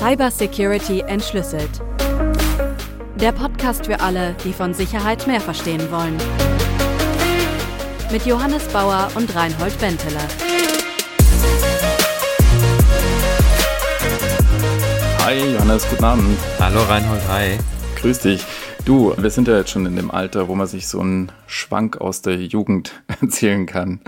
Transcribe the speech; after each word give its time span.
Cybersecurity 0.00 1.00
entschlüsselt. 1.00 1.68
Der 3.16 3.32
Podcast 3.32 3.84
für 3.84 4.00
alle, 4.00 4.34
die 4.44 4.54
von 4.54 4.72
Sicherheit 4.72 5.26
mehr 5.26 5.42
verstehen 5.42 5.90
wollen. 5.90 6.16
Mit 8.10 8.24
Johannes 8.24 8.66
Bauer 8.68 9.10
und 9.14 9.34
Reinhold 9.36 9.78
Benteler. 9.78 10.26
Hi 15.22 15.52
Johannes, 15.52 15.86
guten 15.90 16.04
Abend. 16.04 16.38
Hallo 16.58 16.80
Reinhold, 16.84 17.28
hi. 17.28 17.58
Grüß 17.96 18.20
dich. 18.20 18.42
Du, 18.86 19.14
wir 19.18 19.28
sind 19.28 19.48
ja 19.48 19.58
jetzt 19.58 19.68
schon 19.68 19.84
in 19.84 19.96
dem 19.96 20.10
Alter, 20.10 20.48
wo 20.48 20.54
man 20.54 20.66
sich 20.66 20.88
so 20.88 21.00
einen 21.00 21.30
Schwank 21.46 22.00
aus 22.00 22.22
der 22.22 22.36
Jugend 22.36 23.02
erzählen 23.20 23.66
kann. 23.66 24.00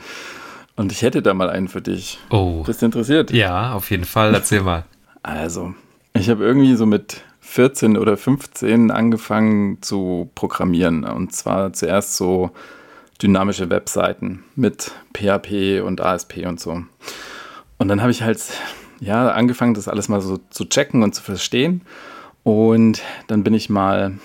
Und 0.75 0.91
ich 0.91 1.03
hätte 1.03 1.21
da 1.21 1.35
mal 1.35 1.51
einen 1.51 1.69
für 1.69 1.83
dich. 1.83 2.19
Oh. 2.31 2.63
Bist 2.63 2.81
du 2.81 2.87
interessiert? 2.87 3.31
Ja, 3.31 3.75
auf 3.75 3.91
jeden 3.91 4.07
Fall. 4.07 4.33
Erzähl 4.33 4.63
mal. 4.63 4.87
Also, 5.23 5.75
ich 6.15 6.29
habe 6.29 6.45
irgendwie 6.45 6.75
so 6.75 6.87
mit 6.87 7.23
14 7.41 7.99
oder 7.99 8.17
15 8.17 8.91
angefangen 8.91 9.83
zu 9.83 10.31
programmieren. 10.35 11.05
Und 11.05 11.35
zwar 11.35 11.73
zuerst 11.73 12.17
so 12.17 12.51
dynamische 13.23 13.71
Webseiten 13.71 14.43
mit 14.57 14.93
PHP 15.15 15.83
und 15.85 16.01
ASP 16.01 16.47
und 16.47 16.61
so. 16.61 16.83
Und 17.79 17.89
dann 17.89 18.01
habe 18.01 18.11
ich 18.11 18.23
halt 18.23 18.41
ja 19.01 19.31
angefangen, 19.31 19.75
das 19.75 19.89
alles 19.89 20.09
mal 20.09 20.21
so 20.21 20.39
zu 20.51 20.65
checken 20.65 21.03
und 21.03 21.15
zu 21.15 21.23
verstehen. 21.23 21.83
Und 22.43 23.03
dann 23.29 23.45
bin 23.45 23.55
ich 23.55 23.69
mal 23.69 24.19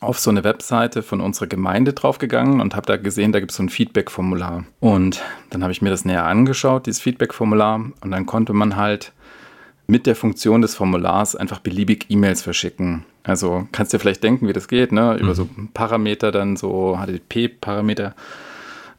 auf 0.00 0.18
so 0.18 0.30
eine 0.30 0.44
Webseite 0.44 1.02
von 1.02 1.20
unserer 1.20 1.48
Gemeinde 1.48 1.92
draufgegangen 1.92 2.60
und 2.60 2.76
habe 2.76 2.86
da 2.86 2.96
gesehen, 2.96 3.32
da 3.32 3.40
gibt 3.40 3.50
es 3.50 3.56
so 3.56 3.64
ein 3.64 3.68
Feedback-Formular. 3.68 4.64
Und 4.78 5.22
dann 5.50 5.62
habe 5.62 5.72
ich 5.72 5.82
mir 5.82 5.90
das 5.90 6.04
näher 6.04 6.24
angeschaut, 6.24 6.86
dieses 6.86 7.00
Feedback-Formular. 7.00 7.80
Und 8.00 8.10
dann 8.10 8.26
konnte 8.26 8.52
man 8.52 8.76
halt 8.76 9.12
mit 9.88 10.06
der 10.06 10.14
Funktion 10.14 10.60
des 10.60 10.76
Formulars 10.76 11.34
einfach 11.34 11.60
beliebig 11.60 12.06
E-Mails 12.10 12.42
verschicken. 12.42 13.04
Also 13.24 13.66
kannst 13.72 13.92
dir 13.92 13.98
vielleicht 13.98 14.22
denken, 14.22 14.46
wie 14.46 14.52
das 14.52 14.68
geht, 14.68 14.92
ne? 14.92 15.16
Über 15.16 15.30
mhm. 15.30 15.34
so 15.34 15.48
Parameter 15.74 16.30
dann 16.30 16.56
so 16.56 16.98
HTTP-Parameter. 16.98 18.14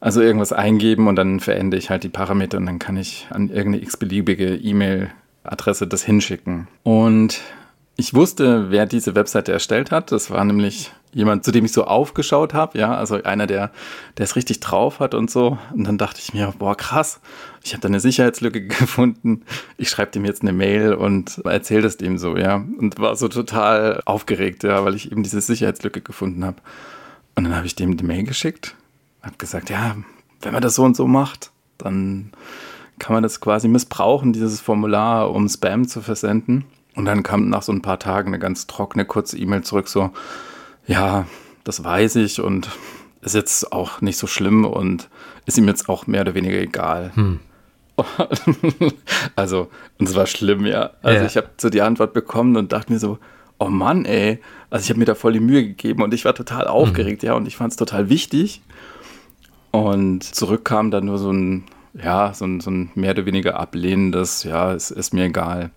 Also 0.02 0.22
irgendwas 0.22 0.52
eingeben 0.52 1.08
und 1.08 1.16
dann 1.16 1.40
verändere 1.40 1.78
ich 1.78 1.90
halt 1.90 2.04
die 2.04 2.10
Parameter 2.10 2.58
und 2.58 2.66
dann 2.66 2.80
kann 2.80 2.98
ich 2.98 3.28
an 3.30 3.50
irgendeine 3.50 3.84
x-beliebige 3.84 4.56
E-Mail-Adresse 4.56 5.88
das 5.88 6.04
hinschicken. 6.04 6.68
Und 6.84 7.42
ich 8.00 8.14
wusste, 8.14 8.72
wer 8.72 8.86
diese 8.86 9.14
Webseite 9.14 9.52
erstellt 9.52 9.92
hat. 9.92 10.14
Das 10.14 10.32
war 10.32 10.46
nämlich 10.46 10.94
jemand, 11.12 11.44
zu 11.44 11.52
dem 11.52 11.66
ich 11.66 11.74
so 11.74 11.84
aufgeschaut 11.84 12.54
habe, 12.54 12.78
ja, 12.78 12.96
also 12.96 13.22
einer, 13.24 13.46
der, 13.46 13.72
es 14.16 14.38
richtig 14.38 14.62
drauf 14.62 15.02
hat 15.02 15.14
und 15.14 15.30
so. 15.30 15.58
Und 15.74 15.84
dann 15.84 15.98
dachte 15.98 16.22
ich 16.24 16.34
mir, 16.34 16.54
boah, 16.58 16.78
krass, 16.78 17.20
ich 17.62 17.74
habe 17.74 17.82
da 17.82 17.90
eine 17.90 18.00
Sicherheitslücke 18.00 18.66
gefunden. 18.68 19.44
Ich 19.78 19.90
schreibe 19.90 20.12
dem 20.12 20.24
jetzt 20.24 20.44
eine 20.44 20.54
Mail 20.54 20.94
und 20.94 21.42
erzähle 21.44 21.82
das 21.82 21.98
dem 21.98 22.18
so, 22.18 22.38
ja. 22.38 22.56
Und 22.56 23.00
war 23.00 23.18
so 23.18 23.28
total 23.28 24.02
aufgeregt, 24.06 24.64
ja, 24.64 24.86
weil 24.86 24.96
ich 24.96 25.12
eben 25.12 25.24
diese 25.24 25.42
Sicherheitslücke 25.42 26.00
gefunden 26.00 26.46
habe. 26.46 26.58
Und 27.36 27.44
dann 27.44 27.56
habe 27.56 27.68
ich 27.68 27.76
dem 27.76 27.98
die 27.98 28.06
Mail 28.06 28.24
geschickt, 28.24 28.76
habe 29.24 29.36
gesagt, 29.38 29.70
ja, 29.70 29.98
wenn 30.42 30.54
man 30.54 30.62
das 30.62 30.76
so 30.76 30.84
und 30.84 30.96
so 30.96 31.06
macht, 31.06 31.52
dann 31.78 32.32
kann 32.98 33.14
man 33.14 33.24
das 33.24 33.42
quasi 33.42 33.68
missbrauchen, 33.68 34.32
dieses 34.32 34.62
Formular, 34.62 35.32
um 35.32 35.50
Spam 35.50 35.86
zu 35.86 36.02
versenden. 36.02 36.64
Und 37.00 37.06
dann 37.06 37.24
kam 37.24 37.48
nach 37.48 37.62
so 37.62 37.72
ein 37.72 37.82
paar 37.82 37.98
Tagen 37.98 38.28
eine 38.28 38.40
ganz 38.40 38.68
trockene, 38.68 39.06
kurze 39.06 39.38
E-Mail 39.38 39.62
zurück, 39.62 39.88
so, 39.88 40.12
ja, 40.86 41.26
das 41.64 41.82
weiß 41.82 42.18
ich 42.18 42.42
und 42.42 42.70
ist 43.22 43.36
jetzt 43.36 43.72
auch 43.72 44.02
nicht 44.02 44.18
so 44.18 44.28
schlimm 44.28 44.66
und 44.66 45.08
ist 45.46 45.58
ihm 45.58 45.66
jetzt 45.70 45.88
auch 45.88 46.08
mehr 46.08 46.24
oder 46.24 46.36
weniger 46.36 46.60
egal. 46.60 47.14
Hm. 47.16 47.40
also, 49.38 49.70
und 49.98 50.10
es 50.10 50.16
war 50.16 50.28
schlimm, 50.28 50.66
ja. 50.66 50.90
Also 51.02 51.22
ja. 51.22 51.26
ich 51.26 51.38
habe 51.38 51.48
so 51.56 51.70
die 51.70 51.82
Antwort 51.82 52.12
bekommen 52.12 52.58
und 52.58 52.74
dachte 52.74 52.92
mir 52.92 53.00
so, 53.00 53.18
oh 53.60 53.70
Mann, 53.70 54.04
ey. 54.04 54.42
Also 54.70 54.84
ich 54.84 54.90
habe 54.90 55.00
mir 55.00 55.06
da 55.06 55.16
voll 55.16 55.32
die 55.32 55.40
Mühe 55.40 55.64
gegeben 55.64 56.04
und 56.04 56.14
ich 56.14 56.26
war 56.26 56.36
total 56.36 56.68
aufgeregt, 56.68 57.22
hm. 57.22 57.28
ja, 57.28 57.34
und 57.36 57.48
ich 57.48 57.56
fand 57.56 57.72
es 57.72 57.78
total 57.78 58.10
wichtig. 58.10 58.62
Und 59.72 60.24
zurück 60.24 60.66
kam 60.66 60.92
dann 60.92 61.06
nur 61.06 61.18
so 61.18 61.32
ein, 61.32 61.64
ja, 61.94 62.34
so 62.34 62.44
ein, 62.44 62.60
so 62.60 62.70
ein 62.70 62.92
mehr 62.96 63.12
oder 63.12 63.26
weniger 63.26 63.58
ablehnendes, 63.58 64.44
ja, 64.44 64.74
es 64.74 64.92
ist 64.92 65.14
mir 65.14 65.24
egal 65.24 65.72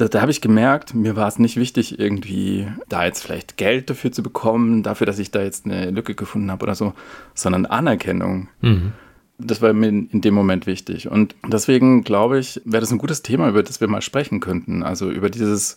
da, 0.00 0.08
da 0.08 0.22
habe 0.22 0.30
ich 0.30 0.40
gemerkt, 0.40 0.94
mir 0.94 1.14
war 1.14 1.28
es 1.28 1.38
nicht 1.38 1.56
wichtig, 1.56 1.98
irgendwie 1.98 2.66
da 2.88 3.04
jetzt 3.04 3.22
vielleicht 3.22 3.56
Geld 3.56 3.90
dafür 3.90 4.10
zu 4.12 4.22
bekommen, 4.22 4.82
dafür, 4.82 5.06
dass 5.06 5.18
ich 5.18 5.30
da 5.30 5.42
jetzt 5.42 5.66
eine 5.66 5.90
Lücke 5.90 6.14
gefunden 6.14 6.50
habe 6.50 6.62
oder 6.62 6.74
so, 6.74 6.94
sondern 7.34 7.66
Anerkennung. 7.66 8.48
Mhm. 8.62 8.92
Das 9.38 9.60
war 9.62 9.72
mir 9.72 9.88
in 9.88 10.20
dem 10.20 10.34
Moment 10.34 10.66
wichtig. 10.66 11.08
Und 11.08 11.34
deswegen 11.46 12.02
glaube 12.02 12.38
ich, 12.38 12.60
wäre 12.64 12.80
das 12.80 12.90
ein 12.90 12.98
gutes 12.98 13.22
Thema, 13.22 13.48
über 13.48 13.62
das 13.62 13.80
wir 13.80 13.88
mal 13.88 14.02
sprechen 14.02 14.40
könnten. 14.40 14.82
Also 14.82 15.10
über 15.10 15.30
dieses 15.30 15.76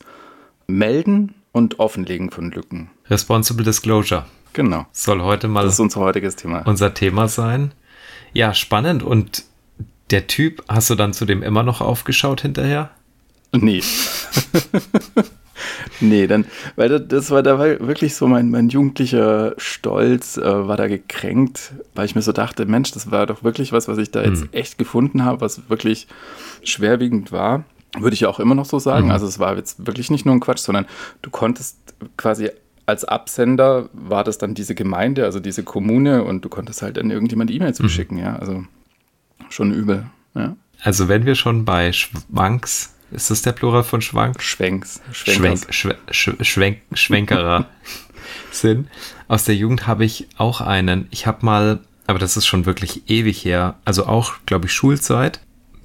Melden 0.67 1.33
und 1.51 1.79
Offenlegen 1.79 2.29
von 2.29 2.51
Lücken. 2.51 2.89
Responsible 3.09 3.63
Disclosure. 3.63 4.25
Genau. 4.53 4.85
Soll 4.91 5.21
heute 5.21 5.47
mal 5.47 5.63
das 5.63 5.73
ist 5.73 5.79
unser 5.79 6.01
heutiges 6.01 6.35
Thema. 6.35 6.65
Unser 6.65 6.93
Thema 6.93 7.27
sein. 7.27 7.73
Ja, 8.33 8.53
spannend. 8.53 9.03
Und 9.03 9.45
der 10.11 10.27
Typ, 10.27 10.63
hast 10.67 10.89
du 10.89 10.95
dann 10.95 11.13
zu 11.13 11.25
dem 11.25 11.41
immer 11.41 11.63
noch 11.63 11.81
aufgeschaut 11.81 12.41
hinterher? 12.41 12.91
Nee. 13.53 13.83
nee, 15.99 16.27
dann, 16.27 16.45
weil 16.75 16.89
das, 16.89 17.07
das, 17.07 17.31
war 17.31 17.43
da 17.43 17.59
war 17.59 17.79
wirklich 17.87 18.15
so 18.15 18.27
mein, 18.27 18.49
mein 18.49 18.69
jugendlicher 18.69 19.53
Stolz, 19.57 20.37
äh, 20.37 20.67
war 20.67 20.77
da 20.77 20.87
gekränkt, 20.87 21.73
weil 21.93 22.05
ich 22.05 22.15
mir 22.15 22.21
so 22.21 22.31
dachte, 22.31 22.65
Mensch, 22.65 22.91
das 22.91 23.11
war 23.11 23.25
doch 23.25 23.43
wirklich 23.43 23.71
was, 23.71 23.87
was 23.87 23.97
ich 23.97 24.11
da 24.11 24.23
jetzt 24.23 24.41
mhm. 24.41 24.49
echt 24.51 24.77
gefunden 24.77 25.23
habe, 25.23 25.41
was 25.41 25.69
wirklich 25.69 26.07
schwerwiegend 26.63 27.31
war. 27.31 27.63
Würde 27.97 28.15
ich 28.15 28.25
auch 28.25 28.39
immer 28.39 28.55
noch 28.55 28.65
so 28.65 28.79
sagen. 28.79 29.05
Mhm. 29.05 29.11
Also 29.11 29.27
es 29.27 29.37
war 29.37 29.55
jetzt 29.55 29.85
wirklich 29.85 30.09
nicht 30.09 30.25
nur 30.25 30.33
ein 30.33 30.39
Quatsch, 30.39 30.59
sondern 30.59 30.85
du 31.21 31.29
konntest 31.29 31.77
quasi 32.17 32.49
als 32.85 33.05
Absender 33.05 33.89
war 33.93 34.23
das 34.23 34.37
dann 34.37 34.55
diese 34.55 34.75
Gemeinde, 34.75 35.23
also 35.23 35.39
diese 35.39 35.63
Kommune 35.63 36.23
und 36.23 36.43
du 36.43 36.49
konntest 36.49 36.81
halt 36.81 36.97
dann 36.97 37.11
irgendjemand 37.11 37.51
E-Mails 37.51 37.79
mhm. 37.79 38.17
ja. 38.17 38.35
Also 38.35 38.65
schon 39.49 39.71
übel, 39.71 40.07
ja. 40.35 40.55
Also 40.81 41.07
wenn 41.07 41.25
wir 41.25 41.35
schon 41.35 41.63
bei 41.63 41.93
Schwanks 41.93 42.92
ist 43.13 43.29
das 43.29 43.41
der 43.41 43.51
Plural 43.51 43.83
von 43.83 44.01
Schwank? 44.01 44.41
Schwenks. 44.41 45.01
Schwenk, 45.11 45.73
Schwenk, 45.73 45.97
Schwenk, 46.41 46.81
Schwenkerer 46.93 47.67
sind. 48.51 48.89
Aus 49.27 49.45
der 49.45 49.55
Jugend 49.55 49.87
habe 49.87 50.05
ich 50.05 50.27
auch 50.37 50.61
einen. 50.61 51.07
Ich 51.11 51.27
habe 51.27 51.45
mal, 51.45 51.79
aber 52.07 52.19
das 52.19 52.37
ist 52.37 52.45
schon 52.45 52.65
wirklich 52.65 53.09
ewig 53.09 53.45
her, 53.45 53.79
also 53.85 54.05
auch, 54.05 54.33
glaube 54.45 54.65
ich, 54.65 54.73
Schulzeit, 54.73 55.39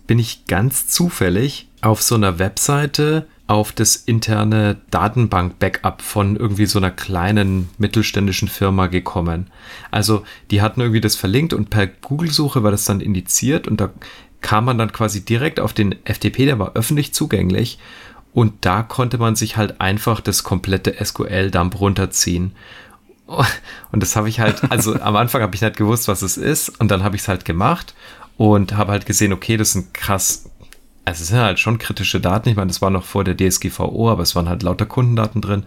bin 0.07 0.19
ich 0.19 0.47
ganz 0.47 0.89
zufällig 0.89 1.69
auf 1.83 2.03
so 2.03 2.15
einer 2.15 2.39
Webseite 2.39 3.27
auf 3.49 3.73
das 3.73 3.97
interne 3.97 4.77
Datenbank-Backup 4.91 6.03
von 6.03 6.37
irgendwie 6.37 6.67
so 6.67 6.79
einer 6.79 6.91
kleinen 6.91 7.71
mittelständischen 7.79 8.47
Firma 8.47 8.89
gekommen. 8.89 9.47
Also 9.91 10.23
die 10.51 10.61
hatten 10.61 10.83
irgendwie 10.83 11.01
das 11.01 11.17
verlinkt 11.17 11.55
und 11.55 11.71
per 11.71 11.87
Google-Suche 11.87 12.63
war 12.63 12.71
das 12.71 12.85
dann 12.85 13.01
indiziert 13.01 13.67
und 13.67 13.81
da 13.81 13.91
kam 14.41 14.65
man 14.65 14.79
dann 14.79 14.93
quasi 14.93 15.25
direkt 15.25 15.61
auf 15.61 15.73
den 15.73 15.97
FTP, 16.05 16.47
der 16.47 16.59
war 16.59 16.73
öffentlich 16.75 17.13
zugänglich 17.13 17.79
und 18.33 18.55
da 18.61 18.83
konnte 18.83 19.19
man 19.19 19.37
sich 19.37 19.57
halt 19.57 19.81
einfach 19.81 20.21
das 20.21 20.43
komplette 20.45 20.95
SQL-Dump 21.05 21.81
runterziehen. 21.81 22.53
Und 23.27 24.03
das 24.03 24.17
habe 24.17 24.29
ich 24.29 24.41
halt, 24.41 24.71
also 24.71 24.99
am 25.01 25.17
Anfang 25.17 25.43
habe 25.43 25.55
ich 25.55 25.61
nicht 25.61 25.77
gewusst, 25.77 26.09
was 26.09 26.23
es 26.23 26.37
ist 26.37 26.81
und 26.81 26.91
dann 26.91 27.03
habe 27.03 27.17
ich 27.17 27.23
es 27.23 27.29
halt 27.29 27.45
gemacht 27.45 27.95
und 28.37 28.77
habe 28.77 28.93
halt 28.93 29.07
gesehen, 29.07 29.33
okay, 29.33 29.57
das 29.57 29.73
sind 29.73 29.93
krass, 29.93 30.49
also 31.05 31.23
es 31.23 31.29
sind 31.29 31.39
halt 31.39 31.59
schon 31.59 31.79
kritische 31.79 32.21
Daten. 32.21 32.49
Ich 32.49 32.57
meine, 32.57 32.69
das 32.69 32.81
war 32.81 32.91
noch 32.91 33.05
vor 33.05 33.25
der 33.25 33.37
DSGVO, 33.37 34.11
aber 34.11 34.23
es 34.23 34.35
waren 34.35 34.49
halt 34.49 34.63
lauter 34.63 34.87
Kundendaten 34.87 35.43
drin, 35.43 35.65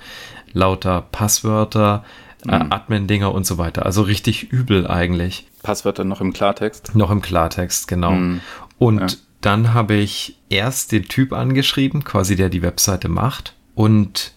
lauter 0.54 1.02
Passwörter, 1.12 2.04
äh, 2.48 2.64
mhm. 2.64 2.72
Admin-Dinger 2.72 3.34
und 3.34 3.46
so 3.46 3.58
weiter. 3.58 3.86
Also 3.86 4.02
richtig 4.02 4.52
übel 4.52 4.88
eigentlich. 4.88 5.48
Passwörter 5.64 6.04
noch 6.04 6.22
im 6.22 6.34
Klartext? 6.34 6.96
Noch 6.96 7.12
im 7.12 7.22
Klartext, 7.22 7.88
genau. 7.88 8.12
Mhm. 8.12 8.42
Und 8.78 9.00
ja. 9.00 9.18
dann 9.42 9.74
habe 9.74 9.96
ich 9.96 10.38
erst 10.50 10.92
den 10.92 11.04
Typ 11.04 11.34
angeschrieben, 11.34 12.04
quasi 12.04 12.36
der 12.36 12.50
die 12.50 12.62
Webseite 12.62 13.10
macht. 13.10 13.56
Und 13.76 14.34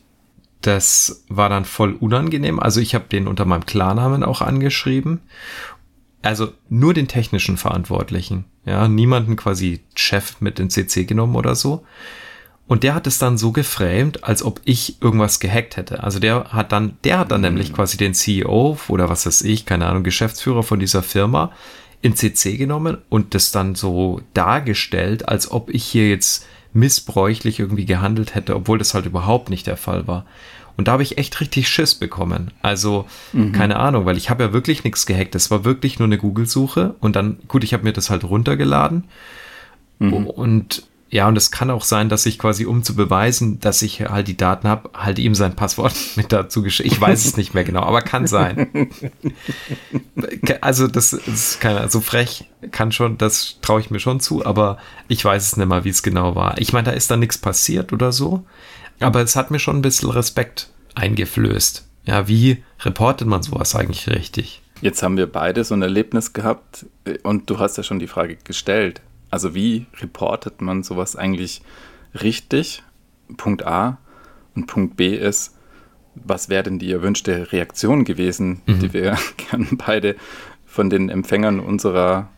das 0.61 1.25
war 1.29 1.49
dann 1.49 1.64
voll 1.64 1.93
unangenehm. 1.93 2.58
Also 2.58 2.81
ich 2.81 2.94
habe 2.94 3.05
den 3.11 3.29
unter 3.29 3.44
meinem 3.44 3.67
Klarnamen 3.67 4.23
auch 4.23 4.40
angeschrieben. 4.40 5.20
Also 6.23 6.52
nur 6.70 6.94
den 6.94 7.06
technischen 7.06 7.58
Verantwortlichen. 7.58 8.46
Ja, 8.64 8.88
niemanden 8.88 9.37
quasi 9.37 9.81
Chef 9.94 10.40
mit 10.40 10.58
in 10.58 10.70
CC 10.70 11.05
genommen 11.05 11.37
oder 11.37 11.55
so. 11.55 11.84
Und 12.66 12.82
der 12.82 12.94
hat 12.94 13.06
es 13.06 13.19
dann 13.19 13.37
so 13.37 13.52
geframed, 13.52 14.25
als 14.25 14.43
ob 14.43 14.61
ich 14.64 15.02
irgendwas 15.02 15.38
gehackt 15.38 15.76
hätte. 15.76 16.02
Also 16.02 16.19
der 16.19 16.44
hat 16.52 16.72
dann, 16.72 16.96
der 17.05 17.19
hat 17.19 17.31
dann 17.31 17.43
mhm. 17.43 17.49
nämlich 17.49 17.72
quasi 17.75 17.96
den 17.96 18.14
CEO 18.14 18.78
oder 18.88 19.08
was 19.08 19.26
weiß 19.26 19.43
ich, 19.43 19.66
keine 19.66 19.87
Ahnung, 19.87 20.02
Geschäftsführer 20.02 20.62
von 20.62 20.78
dieser 20.78 21.02
Firma 21.02 21.52
in 22.00 22.16
CC 22.16 22.56
genommen 22.56 22.99
und 23.08 23.34
das 23.34 23.50
dann 23.50 23.75
so 23.75 24.20
dargestellt, 24.32 25.28
als 25.28 25.50
ob 25.50 25.70
ich 25.70 25.84
hier 25.84 26.08
jetzt 26.08 26.46
missbräuchlich 26.72 27.61
irgendwie 27.61 27.87
gehandelt 27.87 28.34
hätte, 28.34 28.56
obwohl 28.56 28.78
das 28.78 28.94
halt 28.94 29.06
überhaupt 29.06 29.50
nicht 29.50 29.67
der 29.67 29.76
Fall 29.76 30.06
war. 30.06 30.26
Und 30.76 30.88
da 30.88 30.93
habe 30.93 31.02
ich 31.02 31.19
echt 31.19 31.40
richtig 31.40 31.69
Schiss 31.69 31.94
bekommen. 31.94 32.50
Also, 32.62 33.06
mhm. 33.32 33.52
keine 33.52 33.76
Ahnung, 33.76 34.06
weil 34.06 34.17
ich 34.17 34.28
habe 34.28 34.43
ja 34.43 34.52
wirklich 34.52 34.82
nichts 34.82 35.06
gehackt. 35.06 35.34
Das 35.34 35.50
war 35.50 35.64
wirklich 35.64 35.99
nur 35.99 36.06
eine 36.06 36.19
Google-Suche. 36.19 36.96
Und 36.99 37.14
dann, 37.14 37.38
gut, 37.46 37.62
ich 37.62 37.72
habe 37.72 37.84
mir 37.84 37.93
das 37.93 38.10
halt 38.10 38.25
runtergeladen. 38.25 39.05
Mhm. 40.00 40.26
Und 40.26 40.82
Ja, 41.14 41.28
und 41.28 41.37
es 41.37 41.52
kann 41.52 41.70
auch 41.70 41.84
sein, 41.84 42.08
dass 42.08 42.26
ich 42.26 42.40
quasi, 42.40 42.66
um 42.66 42.82
zu 42.82 42.96
beweisen, 42.96 43.61
dass 43.61 43.82
ich 43.82 44.00
halt 44.00 44.26
die 44.26 44.37
Daten 44.37 44.66
habe, 44.66 44.90
halt 44.94 45.20
ihm 45.20 45.37
sein 45.37 45.55
Passwort 45.55 45.94
mit 46.16 46.32
dazu 46.32 46.61
geschickt. 46.61 46.90
Ich 46.90 47.00
weiß 47.00 47.25
es 47.25 47.37
nicht 47.37 47.55
mehr 47.55 47.62
genau, 47.62 47.82
aber 47.82 48.02
kann 48.02 48.26
sein. 48.26 48.90
also 50.61 50.88
das 50.88 51.12
ist 51.12 51.61
keine, 51.61 51.76
so 51.76 51.82
also 51.82 52.00
frech 52.00 52.50
kann 52.72 52.90
schon, 52.90 53.16
das 53.16 53.61
traue 53.62 53.81
ich 53.81 53.93
mir 53.93 54.00
schon 54.00 54.19
zu, 54.19 54.44
aber 54.44 54.76
ich 55.06 55.25
weiß 55.25 55.46
es 55.46 55.56
nicht 55.56 55.69
mal, 55.69 55.84
wie 55.84 55.90
es 55.90 56.02
genau 56.02 56.34
war. 56.34 56.58
Ich 56.58 56.72
meine, 56.72 56.87
da 56.87 56.90
ist 56.90 57.12
da 57.12 57.17
nichts 57.17 57.38
passiert 57.38 57.93
oder 57.93 58.10
so, 58.10 58.44
aber 58.99 59.22
es 59.22 59.37
hat 59.37 59.52
mir 59.52 59.60
schon 59.60 59.76
ein 59.76 59.82
bisschen 59.82 60.10
Respekt 60.10 60.69
eingeflößt. 60.96 61.87
Ja, 62.06 62.26
wie 62.26 62.64
reportet 62.81 63.28
man 63.28 63.40
sowas 63.40 63.76
eigentlich 63.76 64.08
richtig? 64.08 64.62
Jetzt 64.81 65.05
haben 65.05 65.17
wir 65.17 65.31
beide 65.31 65.62
so 65.62 65.75
ein 65.75 65.82
Erlebnis 65.82 66.32
gehabt 66.32 66.87
äh, 67.05 67.19
und 67.22 67.49
du 67.49 67.60
hast 67.60 67.76
ja 67.76 67.84
schon 67.84 68.00
die 68.00 68.08
Frage 68.08 68.37
gestellt. 68.43 69.00
Also 69.34 69.52
wie 69.52 69.86
reportet 70.00 70.60
man 70.60 70.84
sowas 70.84 71.16
eigentlich 71.16 71.60
richtig? 72.22 72.84
Punkt 73.36 73.66
A. 73.66 73.98
Und 74.54 74.69
Punkt 74.69 74.96
B 74.96 75.16
ist, 75.16 75.56
was 76.14 76.48
wäre 76.48 76.62
denn 76.62 76.78
die 76.78 76.92
erwünschte 76.92 77.50
Reaktion 77.50 78.04
gewesen, 78.04 78.62
mhm. 78.66 78.78
die 78.78 78.92
wir 78.92 79.19
gerne 79.50 79.66
beide 79.72 80.14
von 80.64 80.88
den 80.88 81.08
Empfängern 81.08 81.58
unserer 81.58 82.28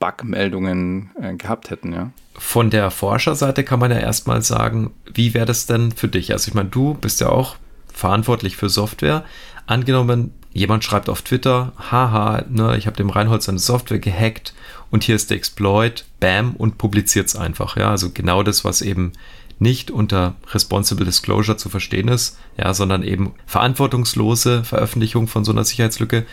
Bugmeldungen 0.00 1.12
äh, 1.22 1.34
gehabt 1.36 1.70
hätten, 1.70 1.92
ja? 1.92 2.10
Von 2.36 2.70
der 2.70 2.90
Forscherseite 2.90 3.62
kann 3.62 3.78
man 3.78 3.92
ja 3.92 3.98
erstmal 3.98 4.42
sagen, 4.42 4.90
wie 5.14 5.32
wäre 5.32 5.46
das 5.46 5.66
denn 5.66 5.92
für 5.92 6.08
dich? 6.08 6.32
Also 6.32 6.48
ich 6.48 6.54
meine, 6.54 6.70
du 6.70 6.94
bist 6.94 7.20
ja 7.20 7.28
auch 7.28 7.54
verantwortlich 7.94 8.56
für 8.56 8.68
Software. 8.68 9.22
Angenommen, 9.66 10.34
jemand 10.52 10.82
schreibt 10.82 11.08
auf 11.08 11.22
Twitter, 11.22 11.72
haha, 11.78 12.42
ne, 12.50 12.76
ich 12.76 12.88
habe 12.88 12.96
dem 12.96 13.10
Reinhold 13.10 13.44
seine 13.44 13.60
Software 13.60 14.00
gehackt 14.00 14.54
und 14.90 15.04
hier 15.04 15.14
ist 15.14 15.30
der 15.30 15.36
Exploit, 15.36 16.05
bam, 16.20 16.54
und 16.56 16.78
publiziert 16.78 17.28
es 17.28 17.36
einfach. 17.36 17.76
Ja, 17.76 17.90
also 17.90 18.10
genau 18.10 18.42
das, 18.42 18.64
was 18.64 18.82
eben 18.82 19.12
nicht 19.58 19.90
unter 19.90 20.34
Responsible 20.52 21.06
Disclosure 21.06 21.56
zu 21.56 21.68
verstehen 21.68 22.08
ist, 22.08 22.38
ja, 22.58 22.74
sondern 22.74 23.02
eben 23.02 23.34
verantwortungslose 23.46 24.64
Veröffentlichung 24.64 25.28
von 25.28 25.44
so 25.44 25.52
einer 25.52 25.64
Sicherheitslücke. 25.64 26.26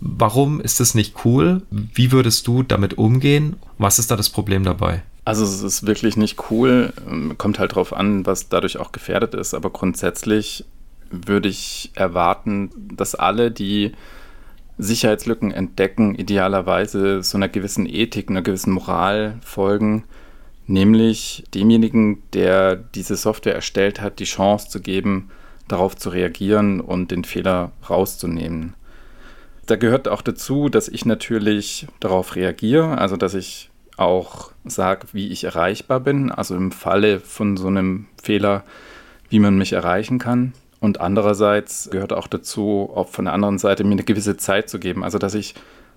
Warum 0.00 0.60
ist 0.60 0.80
das 0.80 0.94
nicht 0.94 1.24
cool? 1.24 1.62
Wie 1.70 2.10
würdest 2.12 2.46
du 2.46 2.62
damit 2.62 2.98
umgehen? 2.98 3.56
Was 3.78 3.98
ist 3.98 4.10
da 4.10 4.16
das 4.16 4.30
Problem 4.30 4.64
dabei? 4.64 5.02
Also 5.24 5.44
es 5.44 5.62
ist 5.62 5.86
wirklich 5.86 6.16
nicht 6.16 6.50
cool. 6.50 6.92
Kommt 7.38 7.58
halt 7.58 7.76
drauf 7.76 7.92
an, 7.92 8.26
was 8.26 8.48
dadurch 8.48 8.78
auch 8.78 8.90
gefährdet 8.90 9.34
ist. 9.34 9.54
Aber 9.54 9.70
grundsätzlich 9.70 10.64
würde 11.10 11.48
ich 11.48 11.92
erwarten, 11.94 12.70
dass 12.96 13.14
alle, 13.14 13.52
die 13.52 13.92
Sicherheitslücken 14.82 15.52
entdecken, 15.52 16.14
idealerweise 16.14 17.22
so 17.22 17.38
einer 17.38 17.48
gewissen 17.48 17.86
Ethik, 17.86 18.30
einer 18.30 18.42
gewissen 18.42 18.72
Moral 18.72 19.38
folgen, 19.42 20.04
nämlich 20.66 21.44
demjenigen, 21.54 22.22
der 22.32 22.76
diese 22.76 23.16
Software 23.16 23.54
erstellt 23.54 24.00
hat, 24.00 24.18
die 24.18 24.24
Chance 24.24 24.68
zu 24.68 24.80
geben, 24.80 25.30
darauf 25.68 25.96
zu 25.96 26.10
reagieren 26.10 26.80
und 26.80 27.10
den 27.10 27.24
Fehler 27.24 27.72
rauszunehmen. 27.88 28.74
Da 29.66 29.76
gehört 29.76 30.08
auch 30.08 30.22
dazu, 30.22 30.68
dass 30.68 30.88
ich 30.88 31.04
natürlich 31.04 31.86
darauf 32.00 32.34
reagiere, 32.34 32.98
also 32.98 33.16
dass 33.16 33.34
ich 33.34 33.70
auch 33.96 34.50
sage, 34.64 35.08
wie 35.12 35.28
ich 35.28 35.44
erreichbar 35.44 36.00
bin, 36.00 36.32
also 36.32 36.56
im 36.56 36.72
Falle 36.72 37.20
von 37.20 37.56
so 37.56 37.68
einem 37.68 38.06
Fehler, 38.22 38.64
wie 39.28 39.38
man 39.38 39.56
mich 39.56 39.72
erreichen 39.72 40.18
kann. 40.18 40.52
Und 40.82 41.00
andererseits 41.00 41.90
gehört 41.92 42.12
auch 42.12 42.26
dazu, 42.26 42.90
auch 42.92 43.08
von 43.08 43.26
der 43.26 43.34
anderen 43.34 43.56
Seite 43.56 43.84
mir 43.84 43.92
eine 43.92 44.02
gewisse 44.02 44.36
Zeit 44.36 44.68
zu 44.68 44.80
geben. 44.80 45.04
Also, 45.04 45.16
dass 45.16 45.32
ich 45.32 45.54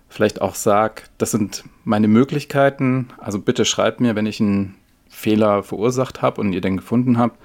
vielleicht 0.10 0.44
auch 0.44 0.54
sage, 0.54 1.02
das 1.18 1.32
sind 1.32 1.64
meine 1.86 2.08
Möglichkeiten. 2.08 3.08
Also 3.18 3.40
bitte 3.40 3.66
schreibt 3.66 4.00
mir, 4.00 4.14
wenn 4.16 4.28
ich 4.28 4.40
einen 4.40 4.76
Fehler 5.10 5.64
verursacht 5.64 6.22
habe 6.22 6.40
und 6.40 6.54
ihr 6.54 6.62
den 6.62 6.78
gefunden 6.78 7.18
habt. 7.18 7.40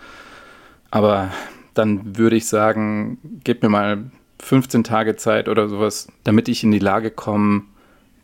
Aber 0.90 1.30
dann 1.72 2.18
würde 2.18 2.36
ich 2.36 2.46
sagen, 2.46 3.16
gebt 3.42 3.62
mir 3.62 3.70
mal 3.70 4.10
15 4.42 4.84
Tage 4.84 5.16
Zeit 5.16 5.48
oder 5.48 5.70
sowas, 5.70 6.08
damit 6.24 6.46
ich 6.46 6.62
in 6.62 6.72
die 6.72 6.78
Lage 6.78 7.10
komme, 7.10 7.62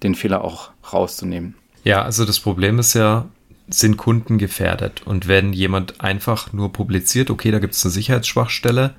den 0.03 0.15
Fehler 0.15 0.45
auch 0.45 0.73
rauszunehmen. 0.93 1.55
Ja, 1.85 2.03
also 2.03 2.27
das 2.27 2.39
Problem 2.39 2.79
ist 2.79 2.93
ja, 2.93 3.25
sind 3.69 3.97
Kunden 3.97 4.39
gefährdet. 4.39 5.03
Und 5.05 5.29
wenn 5.29 5.53
jemand 5.53 6.01
einfach 6.01 6.53
nur 6.53 6.73
publiziert, 6.73 7.31
okay, 7.31 7.51
da 7.51 7.59
gibt 7.59 7.75
es 7.75 7.85
eine 7.85 7.93
Sicherheitsschwachstelle, 7.93 8.95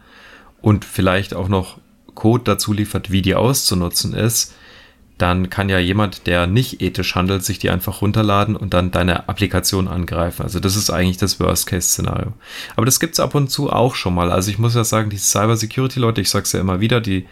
und 0.61 0.85
vielleicht 0.85 1.33
auch 1.33 1.47
noch 1.47 1.77
Code 2.15 2.43
dazu 2.43 2.73
liefert, 2.73 3.11
wie 3.11 3.21
die 3.21 3.35
auszunutzen 3.35 4.13
ist, 4.13 4.53
dann 5.17 5.49
kann 5.49 5.69
ja 5.69 5.79
jemand, 5.79 6.27
der 6.27 6.45
nicht 6.45 6.81
ethisch 6.81 7.15
handelt, 7.15 7.43
sich 7.43 7.57
die 7.57 7.71
einfach 7.71 8.01
runterladen 8.01 8.55
und 8.55 8.75
dann 8.75 8.91
deine 8.91 9.27
Applikation 9.27 9.87
angreifen. 9.87 10.43
Also 10.43 10.59
das 10.59 10.75
ist 10.75 10.91
eigentlich 10.91 11.17
das 11.17 11.39
Worst-Case-Szenario. 11.39 12.33
Aber 12.75 12.85
das 12.85 12.99
gibt 12.99 13.13
es 13.13 13.19
ab 13.19 13.33
und 13.33 13.49
zu 13.49 13.71
auch 13.71 13.95
schon 13.95 14.13
mal. 14.13 14.31
Also 14.31 14.51
ich 14.51 14.59
muss 14.59 14.75
ja 14.75 14.83
sagen, 14.83 15.09
die 15.09 15.17
Cyber-Security-Leute, 15.17 16.21
ich 16.21 16.29
sag's 16.29 16.51
ja 16.51 16.59
immer 16.59 16.81
wieder, 16.81 17.01
die, 17.01 17.25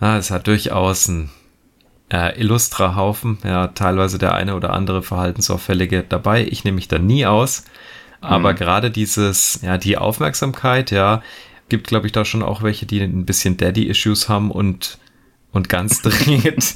ah, 0.00 0.16
es 0.16 0.30
hat 0.30 0.46
durchaus 0.46 1.08
ein 1.08 1.30
äh, 2.14 2.40
illustrer 2.40 2.94
Haufen, 2.94 3.38
ja, 3.42 3.68
teilweise 3.68 4.18
der 4.18 4.34
eine 4.34 4.54
oder 4.54 4.72
andere 4.72 5.02
Verhaltensauffällige 5.02 6.04
dabei. 6.08 6.46
Ich 6.46 6.62
nehme 6.62 6.76
mich 6.76 6.86
da 6.86 6.98
nie 6.98 7.26
aus. 7.26 7.64
Aber 8.20 8.52
mhm. 8.52 8.56
gerade 8.56 8.90
dieses, 8.90 9.58
ja, 9.62 9.78
die 9.78 9.98
Aufmerksamkeit, 9.98 10.92
ja, 10.92 11.22
gibt, 11.68 11.88
glaube 11.88 12.06
ich, 12.06 12.12
da 12.12 12.24
schon 12.24 12.42
auch 12.42 12.62
welche, 12.62 12.86
die 12.86 13.00
ein 13.00 13.26
bisschen 13.26 13.56
Daddy-Issues 13.56 14.28
haben 14.28 14.52
und, 14.52 14.98
und 15.50 15.68
ganz 15.68 16.02
dringend 16.02 16.74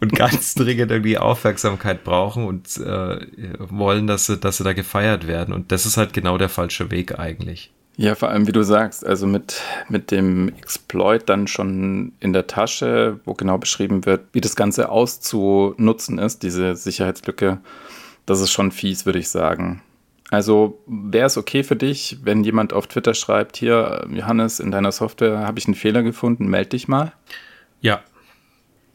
und 0.00 0.12
ganz 0.12 0.54
dringend 0.54 0.90
irgendwie 0.90 1.16
Aufmerksamkeit 1.16 2.04
brauchen 2.04 2.44
und 2.44 2.76
äh, 2.76 3.26
wollen, 3.58 4.06
dass 4.06 4.26
sie, 4.26 4.36
dass 4.36 4.58
sie 4.58 4.64
da 4.64 4.74
gefeiert 4.74 5.26
werden. 5.26 5.54
Und 5.54 5.72
das 5.72 5.86
ist 5.86 5.96
halt 5.96 6.12
genau 6.12 6.36
der 6.36 6.50
falsche 6.50 6.90
Weg 6.90 7.18
eigentlich. 7.18 7.72
Ja, 7.96 8.16
vor 8.16 8.28
allem, 8.28 8.48
wie 8.48 8.52
du 8.52 8.64
sagst, 8.64 9.06
also 9.06 9.26
mit, 9.26 9.60
mit 9.88 10.10
dem 10.10 10.48
Exploit 10.48 11.28
dann 11.28 11.46
schon 11.46 12.12
in 12.18 12.32
der 12.32 12.48
Tasche, 12.48 13.20
wo 13.24 13.34
genau 13.34 13.56
beschrieben 13.56 14.04
wird, 14.04 14.22
wie 14.32 14.40
das 14.40 14.56
Ganze 14.56 14.88
auszunutzen 14.88 16.18
ist, 16.18 16.42
diese 16.42 16.74
Sicherheitslücke, 16.74 17.60
das 18.26 18.40
ist 18.40 18.50
schon 18.50 18.72
fies, 18.72 19.06
würde 19.06 19.20
ich 19.20 19.28
sagen. 19.28 19.80
Also 20.30 20.82
wäre 20.86 21.26
es 21.26 21.36
okay 21.36 21.62
für 21.62 21.76
dich, 21.76 22.18
wenn 22.24 22.42
jemand 22.42 22.72
auf 22.72 22.88
Twitter 22.88 23.14
schreibt, 23.14 23.56
hier, 23.56 24.04
Johannes, 24.10 24.58
in 24.58 24.72
deiner 24.72 24.90
Software 24.90 25.40
habe 25.40 25.60
ich 25.60 25.66
einen 25.66 25.76
Fehler 25.76 26.02
gefunden, 26.02 26.48
melde 26.48 26.70
dich 26.70 26.88
mal? 26.88 27.12
Ja, 27.80 28.00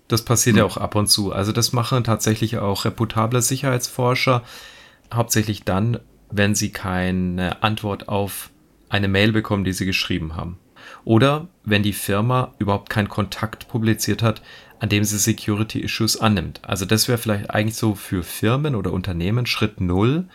das 0.10 0.24
passiert 0.24 0.56
hm. 0.56 0.60
ja 0.60 0.66
auch 0.66 0.76
ab 0.76 0.96
und 0.96 1.08
zu. 1.08 1.32
Also 1.32 1.54
das 1.54 1.72
machen 1.72 2.04
tatsächlich 2.04 2.58
auch 2.58 2.84
reputable 2.84 3.42
Sicherheitsforscher, 3.42 4.44
hauptsächlich 5.14 5.64
dann, 5.64 6.00
wenn 6.32 6.54
sie 6.54 6.72
keine 6.72 7.64
Antwort 7.64 8.10
auf 8.10 8.50
eine 8.90 9.08
Mail 9.08 9.32
bekommen, 9.32 9.64
die 9.64 9.74
sie 9.74 9.86
geschrieben 9.86 10.36
haben. 10.36 10.58
Oder 11.06 11.48
wenn 11.64 11.84
die 11.84 11.94
Firma 11.94 12.54
überhaupt 12.58 12.90
keinen 12.90 13.10
Kontakt 13.10 13.68
publiziert 13.68 14.22
hat, 14.24 14.42
an 14.80 14.90
dem 14.90 15.04
sie 15.04 15.18
Security 15.18 15.80
Issues 15.80 16.18
annimmt. 16.18 16.62
Also 16.64 16.86
das 16.86 17.08
wäre 17.08 17.18
vielleicht 17.18 17.50
eigentlich 17.50 17.76
so 17.76 17.96
für 17.96 18.24
Firmen 18.24 18.76
oder 18.76 18.94
Unternehmen 18.94 19.46
Schritt 19.46 19.82
Null, 19.82 20.26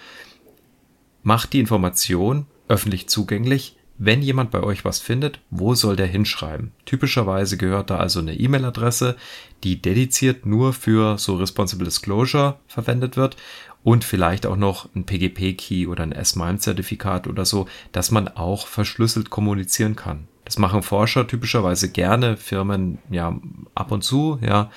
Macht 1.26 1.54
die 1.54 1.60
Information 1.60 2.44
öffentlich 2.68 3.08
zugänglich. 3.08 3.78
Wenn 3.96 4.20
jemand 4.20 4.50
bei 4.50 4.62
euch 4.62 4.84
was 4.84 4.98
findet, 4.98 5.40
wo 5.48 5.74
soll 5.74 5.96
der 5.96 6.06
hinschreiben? 6.06 6.72
Typischerweise 6.84 7.56
gehört 7.56 7.88
da 7.88 7.96
also 7.96 8.20
eine 8.20 8.34
E-Mail-Adresse, 8.34 9.16
die 9.62 9.80
dediziert 9.80 10.44
nur 10.44 10.74
für 10.74 11.16
so 11.16 11.36
Responsible 11.36 11.86
Disclosure 11.86 12.58
verwendet 12.66 13.16
wird 13.16 13.36
und 13.84 14.02
vielleicht 14.02 14.46
auch 14.46 14.56
noch 14.56 14.88
ein 14.96 15.04
PGP-Key 15.04 15.86
oder 15.86 16.02
ein 16.02 16.12
S-MIME-Zertifikat 16.12 17.28
oder 17.28 17.44
so, 17.44 17.68
dass 17.92 18.10
man 18.10 18.28
auch 18.28 18.66
verschlüsselt 18.66 19.30
kommunizieren 19.30 19.94
kann. 19.94 20.26
Das 20.44 20.58
machen 20.58 20.82
Forscher 20.82 21.26
typischerweise 21.26 21.90
gerne, 21.90 22.36
Firmen 22.36 22.98
ja 23.10 23.38
ab 23.74 23.92
und 23.92 24.02
zu, 24.02 24.38
ja. 24.42 24.70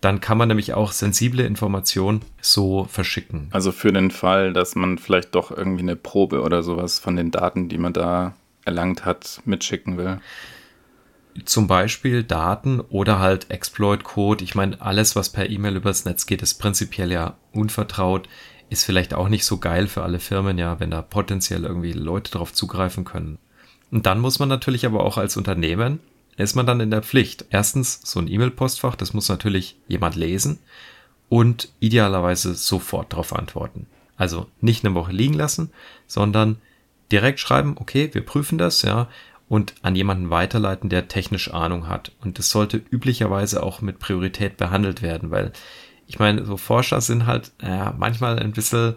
Dann 0.00 0.20
kann 0.20 0.38
man 0.38 0.48
nämlich 0.48 0.72
auch 0.72 0.92
sensible 0.92 1.44
Informationen 1.44 2.22
so 2.40 2.84
verschicken. 2.84 3.48
Also 3.50 3.70
für 3.70 3.92
den 3.92 4.10
Fall, 4.10 4.52
dass 4.52 4.74
man 4.74 4.98
vielleicht 4.98 5.34
doch 5.34 5.50
irgendwie 5.50 5.82
eine 5.82 5.96
Probe 5.96 6.40
oder 6.40 6.62
sowas 6.62 6.98
von 6.98 7.16
den 7.16 7.30
Daten, 7.30 7.68
die 7.68 7.76
man 7.76 7.92
da 7.92 8.34
erlangt 8.64 9.04
hat, 9.04 9.42
mitschicken 9.44 9.98
will. 9.98 10.18
Zum 11.44 11.66
Beispiel 11.66 12.24
Daten 12.24 12.80
oder 12.80 13.18
halt 13.18 13.50
Exploit-Code. 13.50 14.42
Ich 14.44 14.54
meine, 14.54 14.80
alles, 14.80 15.16
was 15.16 15.28
per 15.28 15.48
E-Mail 15.48 15.76
übers 15.76 16.04
Netz 16.04 16.26
geht, 16.26 16.42
ist 16.42 16.54
prinzipiell 16.54 17.12
ja 17.12 17.36
unvertraut. 17.52 18.28
Ist 18.68 18.84
vielleicht 18.84 19.14
auch 19.14 19.28
nicht 19.28 19.44
so 19.44 19.58
geil 19.58 19.86
für 19.86 20.02
alle 20.02 20.20
Firmen, 20.20 20.58
ja, 20.58 20.80
wenn 20.80 20.90
da 20.90 21.02
potenziell 21.02 21.64
irgendwie 21.64 21.92
Leute 21.92 22.32
drauf 22.32 22.52
zugreifen 22.52 23.04
können. 23.04 23.38
Und 23.90 24.06
dann 24.06 24.20
muss 24.20 24.38
man 24.38 24.48
natürlich 24.48 24.86
aber 24.86 25.04
auch 25.04 25.18
als 25.18 25.36
Unternehmen 25.36 26.00
ist 26.42 26.54
man 26.54 26.66
dann 26.66 26.80
in 26.80 26.90
der 26.90 27.02
Pflicht. 27.02 27.44
Erstens, 27.50 28.00
so 28.02 28.18
ein 28.20 28.28
E-Mail-Postfach, 28.28 28.96
das 28.96 29.12
muss 29.12 29.28
natürlich 29.28 29.76
jemand 29.88 30.16
lesen 30.16 30.58
und 31.28 31.68
idealerweise 31.80 32.54
sofort 32.54 33.12
darauf 33.12 33.34
antworten. 33.34 33.86
Also 34.16 34.46
nicht 34.60 34.84
eine 34.84 34.94
Woche 34.94 35.12
liegen 35.12 35.34
lassen, 35.34 35.70
sondern 36.06 36.56
direkt 37.12 37.40
schreiben, 37.40 37.76
okay, 37.78 38.10
wir 38.12 38.24
prüfen 38.24 38.58
das, 38.58 38.82
ja, 38.82 39.08
und 39.50 39.74
an 39.82 39.96
jemanden 39.96 40.30
weiterleiten, 40.30 40.88
der 40.90 41.08
technisch 41.08 41.52
Ahnung 41.52 41.88
hat. 41.88 42.12
Und 42.20 42.38
das 42.38 42.50
sollte 42.50 42.76
üblicherweise 42.76 43.64
auch 43.64 43.80
mit 43.80 43.98
Priorität 43.98 44.56
behandelt 44.56 45.02
werden, 45.02 45.32
weil 45.32 45.52
ich 46.06 46.20
meine, 46.20 46.46
so 46.46 46.56
Forscher 46.56 47.00
sind 47.00 47.26
halt 47.26 47.50
ja, 47.60 47.92
manchmal 47.98 48.38
ein 48.38 48.52
bisschen 48.52 48.94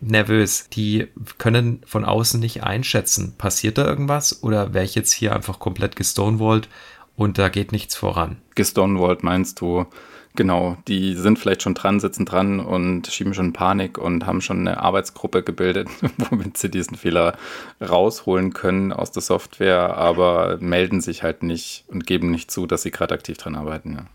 nervös. 0.00 0.68
Die 0.68 1.08
können 1.38 1.82
von 1.86 2.04
außen 2.04 2.38
nicht 2.38 2.62
einschätzen, 2.62 3.34
passiert 3.36 3.76
da 3.76 3.84
irgendwas 3.84 4.44
oder 4.44 4.74
wäre 4.74 4.84
ich 4.84 4.94
jetzt 4.94 5.12
hier 5.12 5.34
einfach 5.34 5.58
komplett 5.58 5.96
gestonewallt 5.96 6.68
und 7.16 7.38
da 7.38 7.48
geht 7.48 7.72
nichts 7.72 7.96
voran? 7.96 8.36
Gestonewallt 8.54 9.24
meinst 9.24 9.60
du, 9.60 9.86
genau, 10.34 10.76
die 10.88 11.14
sind 11.14 11.38
vielleicht 11.38 11.62
schon 11.62 11.74
dran, 11.74 12.00
sitzen 12.00 12.26
dran 12.26 12.60
und 12.60 13.06
schieben 13.06 13.34
schon 13.34 13.52
Panik 13.52 13.98
und 13.98 14.26
haben 14.26 14.40
schon 14.40 14.60
eine 14.60 14.80
Arbeitsgruppe 14.80 15.42
gebildet, 15.42 15.88
womit 16.30 16.58
sie 16.58 16.70
diesen 16.70 16.96
Fehler 16.96 17.36
rausholen 17.80 18.52
können 18.52 18.92
aus 18.92 19.12
der 19.12 19.22
Software, 19.22 19.96
aber 19.96 20.58
melden 20.60 21.00
sich 21.00 21.22
halt 21.22 21.42
nicht 21.42 21.84
und 21.88 22.06
geben 22.06 22.30
nicht 22.30 22.50
zu, 22.50 22.66
dass 22.66 22.82
sie 22.82 22.90
gerade 22.90 23.14
aktiv 23.14 23.36
dran 23.36 23.54
arbeiten. 23.54 23.94
Ja. 23.94 24.06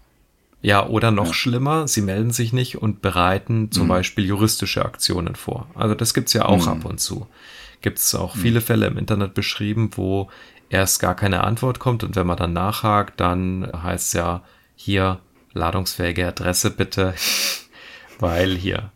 Ja, 0.62 0.86
oder 0.88 1.12
noch 1.12 1.28
ja. 1.28 1.34
schlimmer, 1.34 1.88
sie 1.88 2.02
melden 2.02 2.32
sich 2.32 2.52
nicht 2.52 2.82
und 2.82 3.02
bereiten 3.02 3.72
zum 3.72 3.84
mhm. 3.86 3.90
Beispiel 3.90 4.26
juristische 4.26 4.84
Aktionen 4.84 5.36
vor. 5.36 5.68
Also 5.74 5.96
das 5.96 6.14
gibt's 6.14 6.34
ja 6.34 6.46
auch 6.46 6.66
mhm. 6.66 6.72
ab 6.72 6.86
und 6.86 7.00
zu. 7.00 7.28
Gibt's 7.82 8.14
auch 8.14 8.36
mhm. 8.36 8.40
viele 8.42 8.62
Fälle 8.62 8.88
im 8.88 8.98
Internet 8.98 9.34
beschrieben, 9.34 9.92
wo 9.96 10.30
erst 10.70 11.00
gar 11.00 11.16
keine 11.16 11.46
Antwort 11.46 11.80
kommt 11.80 12.04
und 12.04 12.18
wenn 12.18 12.28
man 12.28 12.36
dann 12.36 12.52
nachhakt, 12.52 13.22
dann 13.22 13.72
heißt 13.72 14.14
ja 14.16 14.42
hier 14.76 15.20
ladungsfähige 15.54 16.28
Adresse 16.28 16.72
bitte, 16.72 17.14
weil 18.20 18.56
hier. 18.56 18.92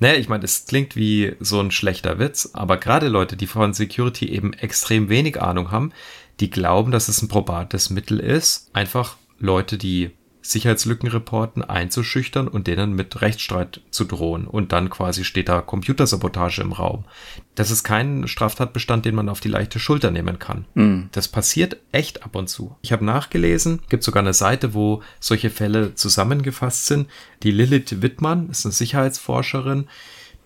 Ne, 0.00 0.16
ich 0.16 0.28
meine, 0.28 0.44
es 0.44 0.66
klingt 0.66 0.96
wie 0.96 1.36
so 1.40 1.60
ein 1.60 1.70
schlechter 1.70 2.18
Witz, 2.18 2.50
aber 2.52 2.76
gerade 2.76 3.08
Leute, 3.08 3.36
die 3.36 3.46
von 3.46 3.72
Security 3.72 4.28
eben 4.28 4.52
extrem 4.52 5.08
wenig 5.08 5.40
Ahnung 5.40 5.70
haben, 5.70 5.92
die 6.40 6.50
glauben, 6.50 6.90
dass 6.90 7.08
es 7.08 7.22
ein 7.22 7.28
probates 7.28 7.90
Mittel 7.90 8.18
ist, 8.18 8.70
einfach 8.74 9.16
Leute, 9.38 9.78
die 9.78 10.10
Sicherheitslücken 10.46 11.08
reporten, 11.08 11.62
einzuschüchtern 11.62 12.48
und 12.48 12.66
denen 12.66 12.92
mit 12.92 13.22
Rechtsstreit 13.22 13.80
zu 13.90 14.04
drohen. 14.04 14.46
Und 14.46 14.72
dann 14.72 14.90
quasi 14.90 15.24
steht 15.24 15.48
da 15.48 15.62
Computersabotage 15.62 16.60
im 16.60 16.72
Raum. 16.72 17.06
Das 17.54 17.70
ist 17.70 17.82
kein 17.82 18.28
Straftatbestand, 18.28 19.06
den 19.06 19.14
man 19.14 19.30
auf 19.30 19.40
die 19.40 19.48
leichte 19.48 19.78
Schulter 19.78 20.10
nehmen 20.10 20.38
kann. 20.38 20.66
Mhm. 20.74 21.08
Das 21.12 21.28
passiert 21.28 21.78
echt 21.92 22.24
ab 22.24 22.36
und 22.36 22.48
zu. 22.48 22.76
Ich 22.82 22.92
habe 22.92 23.06
nachgelesen, 23.06 23.80
gibt 23.88 24.02
sogar 24.04 24.22
eine 24.22 24.34
Seite, 24.34 24.74
wo 24.74 25.02
solche 25.18 25.48
Fälle 25.48 25.94
zusammengefasst 25.94 26.86
sind. 26.86 27.08
Die 27.42 27.50
Lilith 27.50 28.02
Wittmann 28.02 28.50
ist 28.50 28.66
eine 28.66 28.72
Sicherheitsforscherin. 28.72 29.88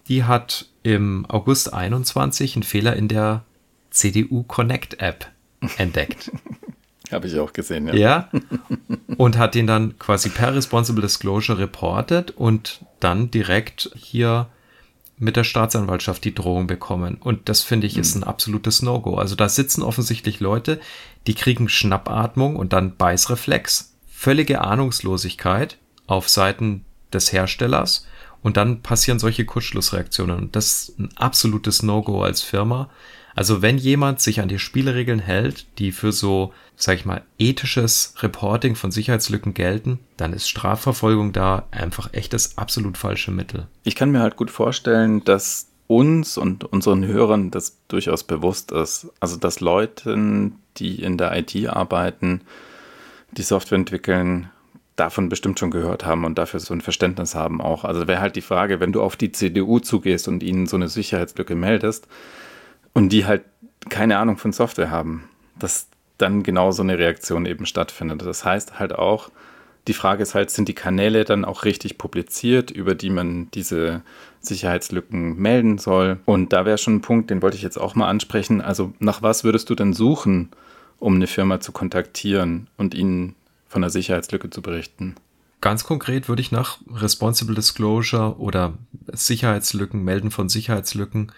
Die 0.06 0.22
hat 0.22 0.68
im 0.84 1.26
August 1.26 1.74
21 1.74 2.54
einen 2.54 2.62
Fehler 2.62 2.94
in 2.94 3.08
der 3.08 3.44
CDU 3.90 4.44
Connect 4.44 5.00
App 5.00 5.26
entdeckt. 5.76 6.30
Habe 7.10 7.26
ich 7.26 7.38
auch 7.38 7.52
gesehen, 7.52 7.88
ja. 7.88 7.94
Ja. 7.94 8.30
Und 9.16 9.38
hat 9.38 9.56
ihn 9.56 9.66
dann 9.66 9.98
quasi 9.98 10.28
per 10.28 10.54
Responsible 10.54 11.02
Disclosure 11.02 11.58
reportet 11.58 12.30
und 12.32 12.84
dann 13.00 13.30
direkt 13.30 13.90
hier 13.94 14.48
mit 15.18 15.36
der 15.36 15.44
Staatsanwaltschaft 15.44 16.24
die 16.24 16.34
Drohung 16.34 16.66
bekommen. 16.66 17.16
Und 17.20 17.48
das 17.48 17.62
finde 17.62 17.86
ich 17.86 17.96
ist 17.96 18.14
mhm. 18.14 18.22
ein 18.22 18.28
absolutes 18.28 18.82
No-Go. 18.82 19.16
Also 19.16 19.34
da 19.34 19.48
sitzen 19.48 19.82
offensichtlich 19.82 20.40
Leute, 20.40 20.80
die 21.26 21.34
kriegen 21.34 21.68
Schnappatmung 21.68 22.56
und 22.56 22.72
dann 22.72 22.96
Beißreflex, 22.96 23.94
völlige 24.08 24.60
Ahnungslosigkeit 24.60 25.78
auf 26.06 26.28
Seiten 26.28 26.84
des 27.12 27.32
Herstellers 27.32 28.06
und 28.42 28.56
dann 28.56 28.82
passieren 28.82 29.18
solche 29.18 29.44
Kurzschlussreaktionen. 29.44 30.36
Und 30.36 30.56
das 30.56 30.66
ist 30.66 30.98
ein 30.98 31.10
absolutes 31.16 31.82
No-Go 31.82 32.22
als 32.22 32.42
Firma. 32.42 32.90
Also 33.38 33.62
wenn 33.62 33.78
jemand 33.78 34.20
sich 34.20 34.40
an 34.40 34.48
die 34.48 34.58
Spielregeln 34.58 35.20
hält, 35.20 35.64
die 35.78 35.92
für 35.92 36.10
so, 36.10 36.52
sag 36.74 36.96
ich 36.96 37.04
mal, 37.04 37.22
ethisches 37.38 38.14
Reporting 38.18 38.74
von 38.74 38.90
Sicherheitslücken 38.90 39.54
gelten, 39.54 40.00
dann 40.16 40.32
ist 40.32 40.48
Strafverfolgung 40.48 41.32
da 41.32 41.68
einfach 41.70 42.12
echt 42.12 42.32
das 42.32 42.58
absolut 42.58 42.98
falsche 42.98 43.30
Mittel. 43.30 43.68
Ich 43.84 43.94
kann 43.94 44.10
mir 44.10 44.22
halt 44.22 44.34
gut 44.34 44.50
vorstellen, 44.50 45.22
dass 45.22 45.68
uns 45.86 46.36
und 46.36 46.64
unseren 46.64 47.06
Hörern 47.06 47.52
das 47.52 47.78
durchaus 47.86 48.24
bewusst 48.24 48.72
ist. 48.72 49.06
Also 49.20 49.36
dass 49.36 49.60
Leute, 49.60 50.50
die 50.78 51.00
in 51.00 51.16
der 51.16 51.38
IT 51.38 51.68
arbeiten, 51.68 52.40
die 53.30 53.42
Software 53.42 53.78
entwickeln, 53.78 54.50
davon 54.96 55.28
bestimmt 55.28 55.60
schon 55.60 55.70
gehört 55.70 56.04
haben 56.04 56.24
und 56.24 56.38
dafür 56.38 56.58
so 56.58 56.74
ein 56.74 56.80
Verständnis 56.80 57.36
haben 57.36 57.60
auch. 57.60 57.84
Also 57.84 58.08
wäre 58.08 58.20
halt 58.20 58.34
die 58.34 58.40
Frage, 58.40 58.80
wenn 58.80 58.90
du 58.90 59.00
auf 59.00 59.14
die 59.14 59.30
CDU 59.30 59.78
zugehst 59.78 60.26
und 60.26 60.42
ihnen 60.42 60.66
so 60.66 60.74
eine 60.74 60.88
Sicherheitslücke 60.88 61.54
meldest, 61.54 62.08
und 62.98 63.10
die 63.10 63.26
halt 63.26 63.44
keine 63.88 64.18
Ahnung 64.18 64.38
von 64.38 64.52
Software 64.52 64.90
haben, 64.90 65.28
dass 65.56 65.86
dann 66.18 66.42
genau 66.42 66.72
so 66.72 66.82
eine 66.82 66.98
Reaktion 66.98 67.46
eben 67.46 67.64
stattfindet. 67.64 68.22
Das 68.22 68.44
heißt 68.44 68.80
halt 68.80 68.92
auch, 68.92 69.30
die 69.86 69.92
Frage 69.92 70.24
ist 70.24 70.34
halt, 70.34 70.50
sind 70.50 70.68
die 70.68 70.74
Kanäle 70.74 71.24
dann 71.24 71.44
auch 71.44 71.64
richtig 71.64 71.96
publiziert, 71.96 72.72
über 72.72 72.96
die 72.96 73.10
man 73.10 73.52
diese 73.52 74.02
Sicherheitslücken 74.40 75.36
melden 75.36 75.78
soll? 75.78 76.18
Und 76.24 76.52
da 76.52 76.64
wäre 76.66 76.76
schon 76.76 76.96
ein 76.96 77.00
Punkt, 77.00 77.30
den 77.30 77.40
wollte 77.40 77.56
ich 77.56 77.62
jetzt 77.62 77.78
auch 77.78 77.94
mal 77.94 78.08
ansprechen. 78.08 78.60
Also 78.60 78.92
nach 78.98 79.22
was 79.22 79.44
würdest 79.44 79.70
du 79.70 79.76
denn 79.76 79.92
suchen, 79.92 80.50
um 80.98 81.14
eine 81.14 81.28
Firma 81.28 81.60
zu 81.60 81.70
kontaktieren 81.70 82.66
und 82.76 82.94
ihnen 82.94 83.36
von 83.68 83.80
der 83.80 83.90
Sicherheitslücke 83.90 84.50
zu 84.50 84.60
berichten? 84.60 85.14
Ganz 85.60 85.84
konkret 85.84 86.28
würde 86.28 86.42
ich 86.42 86.50
nach 86.50 86.78
Responsible 86.92 87.54
Disclosure 87.54 88.38
oder 88.38 88.74
Sicherheitslücken, 89.06 90.02
Melden 90.02 90.32
von 90.32 90.48
Sicherheitslücken 90.48 91.30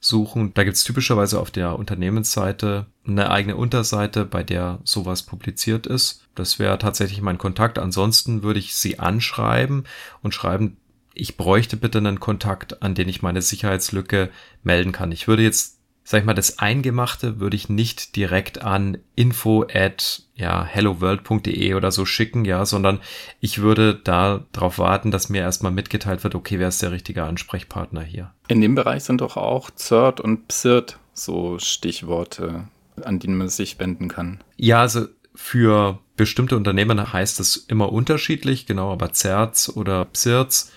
suchen. 0.00 0.52
Da 0.54 0.64
gibt's 0.64 0.84
typischerweise 0.84 1.38
auf 1.38 1.50
der 1.50 1.78
Unternehmensseite 1.78 2.86
eine 3.06 3.30
eigene 3.30 3.56
Unterseite, 3.56 4.24
bei 4.24 4.42
der 4.42 4.80
sowas 4.84 5.22
publiziert 5.22 5.86
ist. 5.86 6.26
Das 6.34 6.58
wäre 6.58 6.78
tatsächlich 6.78 7.20
mein 7.20 7.38
Kontakt. 7.38 7.78
Ansonsten 7.78 8.42
würde 8.42 8.58
ich 8.58 8.74
sie 8.74 8.98
anschreiben 8.98 9.84
und 10.22 10.34
schreiben, 10.34 10.78
ich 11.12 11.36
bräuchte 11.36 11.76
bitte 11.76 11.98
einen 11.98 12.20
Kontakt, 12.20 12.82
an 12.82 12.94
den 12.94 13.08
ich 13.08 13.20
meine 13.20 13.42
Sicherheitslücke 13.42 14.30
melden 14.62 14.92
kann. 14.92 15.12
Ich 15.12 15.28
würde 15.28 15.42
jetzt 15.42 15.79
sag 16.10 16.18
ich 16.18 16.26
mal, 16.26 16.34
das 16.34 16.58
Eingemachte 16.58 17.38
würde 17.38 17.54
ich 17.54 17.68
nicht 17.68 18.16
direkt 18.16 18.62
an 18.62 18.98
info 19.14 19.64
at 19.72 20.24
ja, 20.34 20.64
helloworld.de 20.64 21.74
oder 21.74 21.92
so 21.92 22.04
schicken, 22.04 22.44
ja, 22.44 22.66
sondern 22.66 22.98
ich 23.38 23.58
würde 23.58 23.94
da 23.94 24.44
darauf 24.50 24.80
warten, 24.80 25.12
dass 25.12 25.28
mir 25.28 25.42
erstmal 25.42 25.70
mitgeteilt 25.70 26.24
wird, 26.24 26.34
okay, 26.34 26.58
wer 26.58 26.66
ist 26.66 26.82
der 26.82 26.90
richtige 26.90 27.22
Ansprechpartner 27.22 28.02
hier. 28.02 28.32
In 28.48 28.60
dem 28.60 28.74
Bereich 28.74 29.04
sind 29.04 29.20
doch 29.20 29.36
auch 29.36 29.70
CERT 29.70 30.20
und 30.20 30.48
PSIRT 30.48 30.98
so 31.14 31.60
Stichworte, 31.60 32.64
an 33.04 33.20
die 33.20 33.28
man 33.28 33.48
sich 33.48 33.78
wenden 33.78 34.08
kann. 34.08 34.42
Ja, 34.56 34.80
also 34.80 35.06
für 35.36 36.00
bestimmte 36.16 36.56
Unternehmen 36.56 37.12
heißt 37.12 37.38
es 37.38 37.54
immer 37.54 37.92
unterschiedlich, 37.92 38.66
genau, 38.66 38.90
aber 38.90 39.12
CERTs 39.14 39.76
oder 39.76 40.06
PSIRTs, 40.06 40.72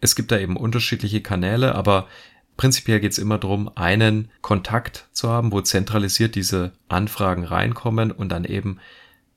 es 0.00 0.16
gibt 0.16 0.32
da 0.32 0.38
eben 0.38 0.56
unterschiedliche 0.56 1.20
Kanäle, 1.20 1.74
aber 1.74 2.08
Prinzipiell 2.58 2.98
geht 2.98 3.12
es 3.12 3.18
immer 3.18 3.38
darum, 3.38 3.70
einen 3.76 4.30
Kontakt 4.42 5.06
zu 5.12 5.30
haben, 5.30 5.52
wo 5.52 5.60
zentralisiert 5.60 6.34
diese 6.34 6.72
Anfragen 6.88 7.44
reinkommen 7.44 8.10
und 8.10 8.30
dann 8.30 8.44
eben 8.44 8.78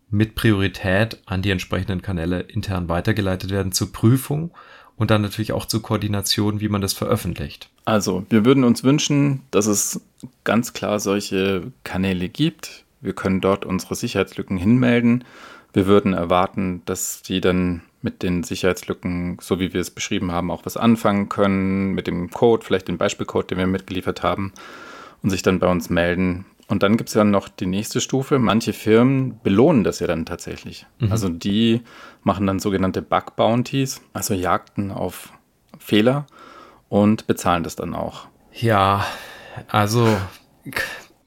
mit 0.10 0.34
Priorität 0.34 1.22
an 1.28 1.44
die 1.44 1.52
entsprechenden 1.52 2.02
Kanäle 2.02 2.42
intern 2.42 2.90
weitergeleitet 2.90 3.52
werden 3.52 3.72
zur 3.72 3.94
Prüfung 3.94 4.52
und 4.98 5.12
dann 5.12 5.22
natürlich 5.22 5.54
auch 5.54 5.66
zur 5.66 5.84
Koordination, 5.84 6.62
wie 6.62 6.68
man 6.68 6.82
das 6.82 6.94
veröffentlicht. 6.94 7.70
Also, 7.86 8.26
wir 8.30 8.44
würden 8.44 8.64
uns 8.64 8.84
wünschen, 8.84 9.44
dass 9.52 9.68
es 9.68 10.02
ganz 10.44 10.74
klar 10.74 11.00
solche 11.00 11.72
Kanäle 11.84 12.28
gibt. 12.28 12.86
Wir 13.02 13.14
können 13.14 13.40
dort 13.40 13.66
unsere 13.66 13.94
Sicherheitslücken 13.94 14.58
hinmelden. 14.58 15.26
Wir 15.74 15.86
würden 15.86 16.14
erwarten, 16.14 16.82
dass 16.86 17.22
die 17.22 17.40
dann 17.40 17.84
mit 18.02 18.24
den 18.24 18.44
Sicherheitslücken, 18.44 19.38
so 19.42 19.60
wie 19.60 19.74
wir 19.74 19.82
es 19.82 19.92
beschrieben 19.92 20.32
haben, 20.32 20.52
auch 20.52 20.66
was 20.66 20.78
anfangen 20.78 21.30
können, 21.30 21.94
mit 21.94 22.08
dem 22.08 22.30
Code, 22.30 22.66
vielleicht 22.66 22.88
den 22.88 22.98
Beispielcode, 22.98 23.52
den 23.52 23.58
wir 23.58 23.68
mitgeliefert 23.68 24.24
haben, 24.24 24.54
und 25.22 25.30
sich 25.30 25.44
dann 25.44 25.60
bei 25.60 25.68
uns 25.68 25.90
melden. 25.90 26.46
Und 26.68 26.84
dann 26.84 26.98
gibt 26.98 27.10
es 27.10 27.16
ja 27.16 27.24
noch 27.24 27.50
die 27.50 27.66
nächste 27.66 28.00
Stufe. 28.00 28.40
Manche 28.40 28.74
Firmen 28.74 29.40
belohnen 29.44 29.84
das 29.84 30.00
ja 30.00 30.08
dann 30.08 30.26
tatsächlich. 30.26 30.86
Mhm. 31.00 31.12
Also 31.12 31.30
die 31.30 31.82
machen 32.24 32.48
dann 32.48 32.60
sogenannte 32.60 33.02
Bug 33.02 33.36
Bounties, 33.36 34.02
also 34.14 34.34
Jagden 34.34 34.92
auf 34.92 35.34
Fehler 35.80 36.28
und 36.88 37.28
bezahlen 37.28 37.64
das 37.64 37.76
dann 37.76 37.94
auch. 37.94 38.28
Ja, 38.54 39.06
also 39.68 40.08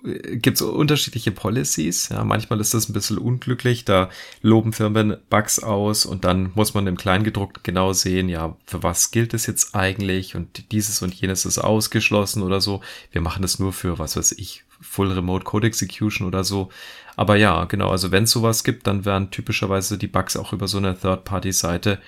gibt 0.04 0.56
es 0.56 0.62
unterschiedliche 0.62 1.32
Policies. 1.32 2.10
Ja, 2.10 2.24
manchmal 2.24 2.60
ist 2.60 2.74
das 2.74 2.88
ein 2.88 2.92
bisschen 2.92 3.16
unglücklich. 3.16 3.84
Da 3.86 4.10
loben 4.42 4.74
Firmen 4.74 5.16
Bugs 5.30 5.58
aus 5.58 6.04
und 6.04 6.24
dann 6.24 6.52
muss 6.54 6.74
man 6.74 6.86
im 6.86 6.96
Kleingedruckten 6.96 7.62
genau 7.62 7.92
sehen, 7.94 8.28
ja, 8.28 8.56
für 8.66 8.82
was 8.82 9.10
gilt 9.10 9.32
es 9.32 9.46
jetzt 9.46 9.74
eigentlich 9.74 10.36
und 10.36 10.72
dieses 10.72 11.00
und 11.00 11.14
jenes 11.14 11.46
ist 11.46 11.58
ausgeschlossen 11.58 12.42
oder 12.42 12.60
so. 12.60 12.82
Wir 13.12 13.22
machen 13.22 13.42
das 13.42 13.58
nur 13.58 13.72
für, 13.72 13.98
was 13.98 14.16
weiß 14.16 14.32
ich, 14.32 14.64
Full 14.80 15.12
Remote 15.12 15.44
Code 15.44 15.66
Execution 15.66 16.26
oder 16.26 16.44
so. 16.44 16.68
Aber 17.16 17.36
ja, 17.36 17.64
genau, 17.64 17.88
also 17.90 18.10
wenn 18.10 18.24
es 18.24 18.30
sowas 18.30 18.64
gibt, 18.64 18.86
dann 18.86 19.04
werden 19.04 19.30
typischerweise 19.30 19.96
die 19.96 20.08
Bugs 20.08 20.36
auch 20.36 20.52
über 20.52 20.68
so 20.68 20.78
eine 20.78 20.98
Third-Party-Seite 20.98 21.98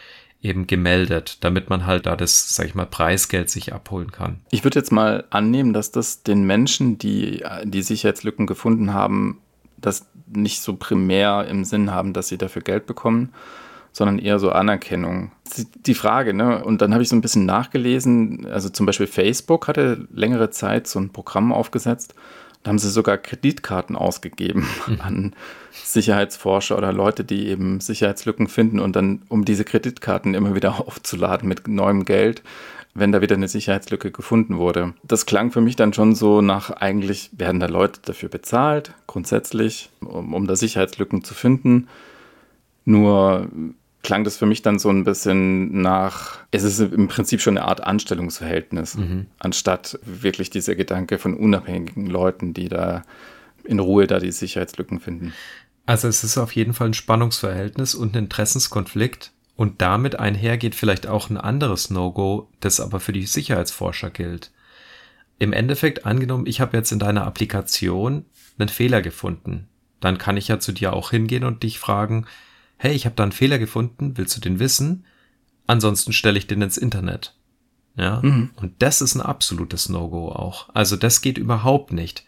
eben 0.47 0.67
gemeldet, 0.67 1.39
damit 1.43 1.69
man 1.69 1.87
halt 1.87 2.07
da 2.07 2.17
das, 2.17 2.55
sag 2.55 2.67
ich 2.67 2.75
mal, 2.75 2.87
Preisgeld 2.87 3.51
sich 3.51 3.73
abholen 3.73 4.13
kann. 4.13 4.41
Ich 4.51 4.65
würde 4.65 4.79
jetzt 4.79 4.93
mal 4.93 5.25
annehmen, 5.31 5.73
dass 5.73 5.91
das 5.91 6.23
den 6.23 6.45
Menschen, 6.45 6.99
die 6.99 7.45
die 7.65 7.83
Sicherheitslücken 7.83 8.47
gefunden 8.47 8.95
haben, 8.95 9.41
das 9.77 10.07
nicht 10.27 10.63
so 10.63 10.77
primär 10.77 11.47
im 11.49 11.65
Sinn 11.65 11.91
haben, 11.91 12.13
dass 12.13 12.29
sie 12.29 12.39
dafür 12.39 12.63
Geld 12.63 12.87
bekommen, 12.87 13.33
sondern 13.93 14.19
eher 14.19 14.39
so 14.39 14.51
Anerkennung. 14.51 15.33
die 15.87 15.95
Frage, 15.95 16.35
ne? 16.35 16.65
Und 16.65 16.83
dann 16.83 16.93
habe 16.93 17.03
ich 17.03 17.09
so 17.09 17.17
ein 17.17 17.21
bisschen 17.21 17.47
nachgelesen. 17.47 18.47
Also 18.47 18.69
zum 18.69 18.87
Beispiel 18.87 19.07
Facebook 19.07 19.69
hatte 19.69 20.07
längere 20.13 20.51
Zeit 20.51 20.87
so 20.87 20.99
ein 20.99 21.11
Programm 21.11 21.53
aufgesetzt. 21.53 22.15
Da 22.67 22.71
haben 22.71 22.81
sie 22.81 22.91
sogar 22.91 23.17
Kreditkarten 23.17 23.95
ausgegeben 23.95 24.67
mhm. 24.89 25.01
an 25.01 25.37
Sicherheitsforscher 25.71 26.77
oder 26.77 26.93
Leute, 26.93 27.23
die 27.23 27.47
eben 27.47 27.79
Sicherheitslücken 27.79 28.49
finden 28.49 28.81
und 28.81 28.97
dann, 28.97 29.23
um 29.29 29.45
diese 29.45 29.65
Kreditkarten 29.65 30.35
immer 30.35 30.57
wieder 30.57 30.81
aufzuladen 30.85 31.49
mit 31.49 31.69
neuem 31.69 32.05
Geld, 32.05 32.43
wenn 32.93 33.13
da 33.13 33.21
wieder 33.21 33.37
eine 33.37 33.47
Sicherheitslücke 33.47 34.11
gefunden 34.11 34.59
wurde. 34.59 34.95
Das 35.05 35.27
klang 35.27 35.53
für 35.53 35.61
mich 35.61 35.77
dann 35.77 35.93
schon 35.93 36.17
so 36.17 36.41
nach, 36.41 36.71
eigentlich 36.71 37.31
werden 37.37 37.61
da 37.61 37.67
Leute 37.67 38.01
dafür 38.05 38.31
bezahlt, 38.31 38.95
grundsätzlich, 39.07 39.91
um, 40.01 40.35
um 40.35 40.49
da 40.49 40.57
Sicherheitslücken 40.57 41.23
zu 41.23 41.35
finden. 41.35 41.87
Nur 42.85 43.49
klang 44.07 44.23
das 44.23 44.37
für 44.37 44.47
mich 44.47 44.63
dann 44.63 44.79
so 44.79 44.89
ein 44.89 45.03
bisschen 45.03 45.83
nach, 45.83 46.39
es 46.53 46.63
ist 46.63 46.79
im 46.79 47.09
Prinzip 47.09 47.41
schon 47.41 47.59
eine 47.59 47.67
Art 47.67 47.83
Anstellungsverhältnis, 47.83 48.95
mhm. 48.95 49.27
anstatt 49.41 49.99
wirklich 50.05 50.49
dieser 50.49 50.77
Gedanke 50.77 51.19
von 51.19 51.35
unabhängigen 51.35 52.07
Leuten, 52.07 52.55
die 52.55 52.69
da 52.69 53.03
in 53.65 53.81
Ruhe 53.81 54.07
da 54.07 54.21
die 54.21 54.31
Sicherheitslücken 54.31 55.01
finden. 55.01 55.33
Also 55.87 56.07
es 56.07 56.23
ist 56.23 56.39
auf 56.39 56.53
jeden 56.53 56.73
Fall 56.73 56.91
ein 56.91 56.95
Spannungsverhältnis 56.95 57.97
und 57.97 58.15
ein 58.15 58.25
Interessenskonflikt 58.25 59.33
und 59.57 59.83
damit 59.83 60.21
einher 60.21 60.57
geht 60.57 60.77
vielleicht 60.77 61.09
auch 61.09 61.29
ein 61.29 61.37
anderes 61.37 61.91
No-Go, 61.91 62.49
das 62.61 62.79
aber 62.79 63.01
für 63.01 63.13
die 63.13 63.27
Sicherheitsforscher 63.27 64.11
gilt. 64.11 64.53
Im 65.41 65.53
Endeffekt 65.53 66.07
angenommen, 66.07 66.47
ich 66.47 66.61
habe 66.61 66.77
jetzt 66.77 66.93
in 66.93 67.01
deiner 67.01 67.27
Applikation 67.27 68.25
einen 68.57 68.69
Fehler 68.69 69.03
gefunden, 69.03 69.67
dann 69.99 70.17
kann 70.17 70.37
ich 70.37 70.47
ja 70.47 70.61
zu 70.61 70.71
dir 70.71 70.93
auch 70.93 71.11
hingehen 71.11 71.43
und 71.43 71.65
dich 71.65 71.81
fragen, 71.81 72.27
hey, 72.77 72.93
ich 72.93 73.07
habe 73.07 73.17
da 73.17 73.23
einen 73.23 73.33
Fehler 73.33 73.59
gefunden, 73.59 74.17
willst 74.17 74.37
du 74.37 74.41
den 74.41 74.59
wissen? 74.59 75.05
Ansonsten 75.67 76.13
stelle 76.13 76.39
ich 76.39 76.47
den 76.47 76.63
ins 76.63 76.77
Internet. 76.77 77.35
Ja, 77.97 78.21
mhm. 78.23 78.51
und 78.57 78.75
das 78.81 79.01
ist 79.01 79.15
ein 79.15 79.23
absolutes 79.23 79.89
No-Go 79.89 80.29
auch. 80.29 80.69
Also 80.75 80.97
das 80.97 81.23
geht 81.23 81.39
überhaupt 81.39 81.93
nicht. 81.93 82.25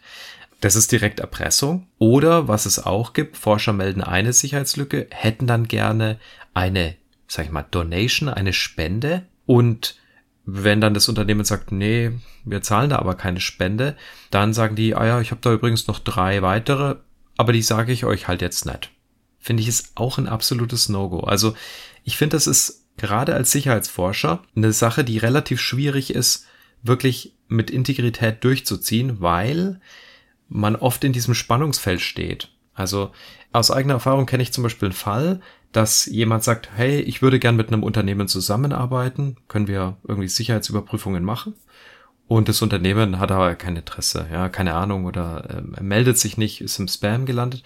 Das 0.61 0.75
ist 0.75 0.91
direkt 0.91 1.19
Erpressung. 1.19 1.87
Oder 1.99 2.47
was 2.47 2.65
es 2.65 2.83
auch 2.83 3.13
gibt, 3.13 3.37
Forscher 3.37 3.71
melden 3.71 4.01
eine 4.01 4.33
Sicherheitslücke, 4.33 5.07
hätten 5.11 5.45
dann 5.45 5.67
gerne 5.67 6.19
eine, 6.55 6.95
sag 7.27 7.45
ich 7.45 7.51
mal, 7.51 7.65
Donation, 7.69 8.29
eine 8.29 8.51
Spende. 8.51 9.25
Und 9.45 9.95
wenn 10.43 10.81
dann 10.81 10.95
das 10.95 11.07
Unternehmen 11.07 11.45
sagt, 11.45 11.71
nee, 11.71 12.11
wir 12.43 12.63
zahlen 12.63 12.89
da 12.89 12.97
aber 12.97 13.13
keine 13.13 13.39
Spende, 13.39 13.95
dann 14.31 14.53
sagen 14.53 14.75
die, 14.75 14.95
ah 14.95 15.05
ja, 15.05 15.21
ich 15.21 15.29
habe 15.29 15.41
da 15.41 15.53
übrigens 15.53 15.85
noch 15.85 15.99
drei 15.99 16.41
weitere, 16.41 16.95
aber 17.37 17.53
die 17.53 17.61
sage 17.61 17.93
ich 17.93 18.05
euch 18.05 18.27
halt 18.27 18.41
jetzt 18.41 18.65
nicht 18.65 18.89
finde 19.39 19.63
ich 19.63 19.69
es 19.69 19.91
auch 19.95 20.17
ein 20.17 20.27
absolutes 20.27 20.89
No-Go. 20.89 21.21
Also 21.21 21.55
ich 22.03 22.17
finde, 22.17 22.35
das 22.35 22.47
ist 22.47 22.85
gerade 22.97 23.33
als 23.33 23.51
Sicherheitsforscher 23.51 24.43
eine 24.55 24.73
Sache, 24.73 25.03
die 25.03 25.17
relativ 25.17 25.61
schwierig 25.61 26.13
ist, 26.13 26.45
wirklich 26.83 27.35
mit 27.47 27.71
Integrität 27.71 28.43
durchzuziehen, 28.43 29.21
weil 29.21 29.79
man 30.47 30.75
oft 30.75 31.03
in 31.03 31.13
diesem 31.13 31.33
Spannungsfeld 31.33 32.01
steht. 32.01 32.49
Also 32.73 33.11
aus 33.51 33.71
eigener 33.71 33.95
Erfahrung 33.95 34.25
kenne 34.25 34.43
ich 34.43 34.53
zum 34.53 34.63
Beispiel 34.63 34.87
einen 34.87 34.93
Fall, 34.93 35.41
dass 35.71 36.05
jemand 36.05 36.43
sagt, 36.43 36.69
hey, 36.75 36.99
ich 37.01 37.21
würde 37.21 37.39
gern 37.39 37.55
mit 37.55 37.67
einem 37.67 37.83
Unternehmen 37.83 38.27
zusammenarbeiten, 38.27 39.37
können 39.47 39.67
wir 39.67 39.97
irgendwie 40.07 40.27
Sicherheitsüberprüfungen 40.27 41.23
machen? 41.23 41.53
Und 42.27 42.47
das 42.47 42.61
Unternehmen 42.61 43.19
hat 43.19 43.31
aber 43.31 43.55
kein 43.55 43.75
Interesse, 43.75 44.27
ja, 44.31 44.49
keine 44.49 44.75
Ahnung 44.75 45.05
oder 45.05 45.63
äh, 45.77 45.83
meldet 45.83 46.17
sich 46.17 46.37
nicht, 46.37 46.61
ist 46.61 46.79
im 46.79 46.87
Spam 46.87 47.25
gelandet. 47.25 47.63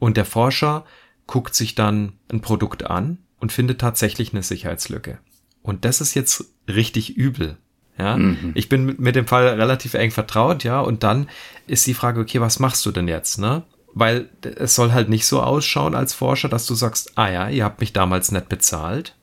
Und 0.00 0.16
der 0.16 0.24
Forscher 0.24 0.84
guckt 1.28 1.54
sich 1.54 1.76
dann 1.76 2.14
ein 2.32 2.40
Produkt 2.40 2.84
an 2.90 3.18
und 3.38 3.52
findet 3.52 3.80
tatsächlich 3.80 4.32
eine 4.32 4.42
Sicherheitslücke. 4.42 5.20
Und 5.62 5.84
das 5.84 6.00
ist 6.00 6.14
jetzt 6.14 6.46
richtig 6.66 7.16
übel. 7.16 7.56
Ja, 7.98 8.16
mhm. 8.16 8.52
ich 8.54 8.68
bin 8.68 8.96
mit 8.98 9.14
dem 9.14 9.26
Fall 9.26 9.46
relativ 9.46 9.92
eng 9.94 10.10
vertraut, 10.10 10.64
ja, 10.64 10.80
und 10.80 11.02
dann 11.02 11.28
ist 11.66 11.86
die 11.86 11.94
Frage, 11.94 12.20
okay, 12.20 12.40
was 12.40 12.58
machst 12.58 12.84
du 12.86 12.92
denn 12.92 13.08
jetzt, 13.08 13.38
ne? 13.38 13.62
Weil 13.92 14.30
es 14.42 14.74
soll 14.74 14.92
halt 14.92 15.10
nicht 15.10 15.26
so 15.26 15.42
ausschauen 15.42 15.94
als 15.94 16.14
Forscher, 16.14 16.48
dass 16.48 16.64
du 16.66 16.74
sagst, 16.74 17.18
ah 17.18 17.28
ja, 17.28 17.48
ihr 17.50 17.64
habt 17.64 17.80
mich 17.80 17.92
damals 17.92 18.32
nicht 18.32 18.48
bezahlt 18.48 19.16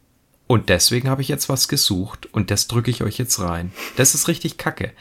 und 0.48 0.70
deswegen 0.70 1.10
habe 1.10 1.22
ich 1.22 1.28
jetzt 1.28 1.50
was 1.50 1.68
gesucht 1.68 2.28
und 2.32 2.52
das 2.52 2.68
drücke 2.68 2.90
ich 2.90 3.04
euch 3.04 3.18
jetzt 3.18 3.40
rein. 3.40 3.74
Das 3.98 4.16
ist 4.16 4.30
richtig 4.30 4.58
kacke. 4.58 4.94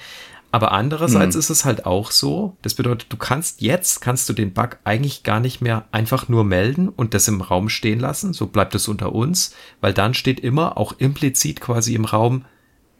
Aber 0.57 0.73
andererseits 0.73 1.35
hm. 1.35 1.39
ist 1.39 1.51
es 1.51 1.67
halt 1.67 1.85
auch 1.85 2.11
so, 2.11 2.57
das 2.63 2.73
bedeutet, 2.73 3.13
du 3.13 3.19
kannst 3.19 3.61
jetzt, 3.61 4.01
kannst 4.01 4.27
du 4.27 4.33
den 4.33 4.55
Bug 4.55 4.79
eigentlich 4.85 5.23
gar 5.23 5.39
nicht 5.39 5.61
mehr 5.61 5.85
einfach 5.93 6.31
nur 6.31 6.45
melden 6.45 6.89
und 6.89 7.13
das 7.13 7.29
im 7.29 7.43
Raum 7.43 7.69
stehen 7.69 8.01
lassen, 8.01 8.33
so 8.33 8.47
bleibt 8.47 8.75
es 8.75 8.89
unter 8.89 9.15
uns, 9.15 9.55
weil 9.83 9.93
dann 9.93 10.15
steht 10.15 10.41
immer 10.41 10.79
auch 10.79 10.95
implizit 10.97 11.61
quasi 11.61 11.95
im 11.95 12.07
Raum, 12.07 12.47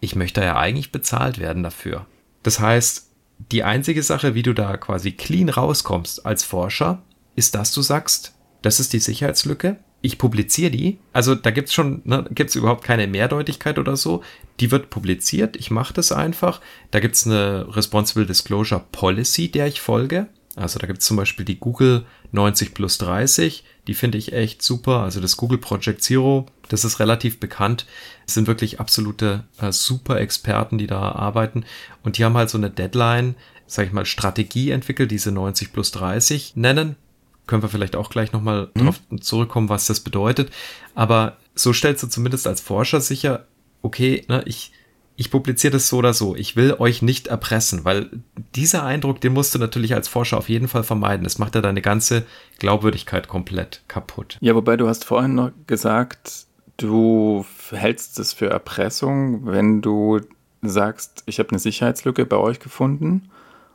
ich 0.01 0.17
möchte 0.17 0.43
ja 0.43 0.57
eigentlich 0.57 0.93
bezahlt 0.93 1.39
werden 1.39 1.63
dafür. 1.63 2.05
Das 2.43 2.61
heißt, 2.61 3.09
die 3.51 3.65
einzige 3.65 4.03
Sache, 4.03 4.35
wie 4.35 4.43
du 4.43 4.53
da 4.53 4.77
quasi 4.77 5.13
clean 5.13 5.49
rauskommst 5.49 6.27
als 6.27 6.45
Forscher, 6.45 7.01
ist, 7.37 7.55
dass 7.55 7.73
du 7.73 7.81
sagst, 7.81 8.35
das 8.61 8.81
ist 8.81 8.93
die 8.93 8.99
Sicherheitslücke, 8.99 9.79
ich 10.07 10.19
publiziere 10.19 10.71
die. 10.71 10.99
Also 11.13 11.35
da 11.35 11.51
gibt's 11.51 11.75
schon, 11.75 12.01
ne, 12.05 12.25
gibt's 12.31 12.55
überhaupt 12.55 12.85
keine 12.85 13.07
Mehrdeutigkeit 13.09 13.79
oder 13.79 13.97
so. 13.97 14.23
Die 14.61 14.71
wird 14.71 14.89
publiziert, 14.89 15.57
ich 15.57 15.71
mache 15.71 15.93
das 15.93 16.13
einfach. 16.13 16.61
Da 16.93 17.01
gibt's 17.01 17.27
eine 17.27 17.67
Responsible 17.75 18.25
Disclosure 18.25 18.85
Policy, 18.93 19.51
der 19.51 19.67
ich 19.67 19.81
folge. 19.81 20.29
Also 20.55 20.79
da 20.79 20.87
gibt's 20.87 21.07
zum 21.07 21.17
Beispiel 21.17 21.45
die 21.45 21.59
Google 21.59 22.07
90 22.33 22.73
plus 22.73 22.99
30, 22.99 23.65
die 23.89 23.95
finde 23.95 24.17
ich 24.17 24.33
echt 24.33 24.63
super. 24.63 25.01
Also 25.01 25.21
das 25.21 25.37
Google 25.37 25.59
Project 25.59 26.03
Zero, 26.03 26.47
das 26.69 26.85
ist 26.85 27.01
relativ 27.01 27.41
bekannt. 27.41 27.85
Das 28.25 28.35
sind 28.35 28.47
wirklich 28.47 28.81
absolute 28.81 29.45
äh, 29.61 29.73
super 29.73 30.19
Experten, 30.21 30.79
die 30.79 30.87
da 30.87 31.01
arbeiten. 31.13 31.65
Und 32.05 32.17
die 32.17 32.25
haben 32.25 32.37
halt 32.37 32.49
so 32.49 32.59
eine 32.59 32.71
Deadline, 32.71 33.35
sag 33.67 33.87
ich 33.87 33.93
mal, 33.93 34.07
Strategie 34.07 34.71
entwickelt, 34.71 35.11
diese 35.11 35.33
90 35.33 35.73
plus 35.73 35.91
30 35.91 36.55
nennen 36.55 36.97
können 37.47 37.63
wir 37.63 37.69
vielleicht 37.69 37.97
auch 37.97 38.11
gleich 38.11 38.33
nochmal 38.33 38.71
mhm. 38.75 38.85
drauf 38.85 39.01
zurückkommen, 39.21 39.69
was 39.69 39.87
das 39.87 40.01
bedeutet. 40.01 40.51
Aber 40.95 41.37
so 41.55 41.73
stellst 41.73 42.03
du 42.03 42.07
zumindest 42.09 42.47
als 42.47 42.61
Forscher 42.61 43.01
sicher, 43.01 43.47
okay, 43.83 44.25
ne, 44.29 44.43
ich, 44.47 44.73
ich 45.17 45.31
publiziere 45.31 45.73
das 45.73 45.89
so 45.89 45.99
oder 45.99 46.13
so. 46.13 46.37
Ich 46.37 46.57
will 46.57 46.75
euch 46.79 47.03
nicht 47.03 47.29
erpressen, 47.29 47.85
weil 47.85 48.11
dieser 48.55 48.85
Eindruck, 48.85 49.21
den 49.21 49.33
musst 49.33 49.55
du 49.55 49.59
natürlich 49.59 49.95
als 49.95 50.09
Forscher 50.09 50.39
auf 50.39 50.49
jeden 50.49 50.69
Fall 50.69 50.83
vermeiden. 50.83 51.25
Das 51.25 51.39
macht 51.39 51.55
ja 51.55 51.63
deine 51.63 51.83
ganze 51.83 52.25
Glaubwürdigkeit 52.59 53.29
komplett 53.29 53.83
kaputt. 53.89 54.37
Ja, 54.41 54.55
wobei 54.55 54.77
du 54.77 54.89
hast 54.89 55.05
vorhin 55.05 55.35
noch 55.35 55.51
gesagt, 55.67 56.47
du 56.77 57.47
hältst 57.71 58.19
es 58.19 58.33
für 58.33 58.51
Erpressung, 58.51 59.47
wenn 59.47 59.81
du 59.81 60.21
sagst, 60.63 61.23
ich 61.27 61.39
habe 61.39 61.51
eine 61.51 61.59
Sicherheitslücke 61.59 62.27
bei 62.27 62.37
euch 62.37 62.61
gefunden 62.61 63.31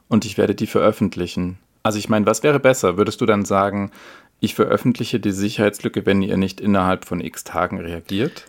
und 0.07 0.25
ich 0.25 0.37
werde 0.37 0.55
die 0.55 0.67
veröffentlichen. 0.67 1.57
Also 1.83 1.97
ich 1.97 2.09
meine, 2.09 2.25
was 2.25 2.43
wäre 2.43 2.59
besser? 2.59 2.97
Würdest 2.97 3.21
du 3.21 3.25
dann 3.25 3.45
sagen, 3.45 3.91
ich 4.39 4.55
veröffentliche 4.55 5.19
die 5.19 5.31
Sicherheitslücke, 5.31 6.05
wenn 6.05 6.21
ihr 6.21 6.37
nicht 6.37 6.61
innerhalb 6.61 7.05
von 7.05 7.21
x 7.21 7.43
Tagen 7.43 7.79
reagiert? 7.79 8.45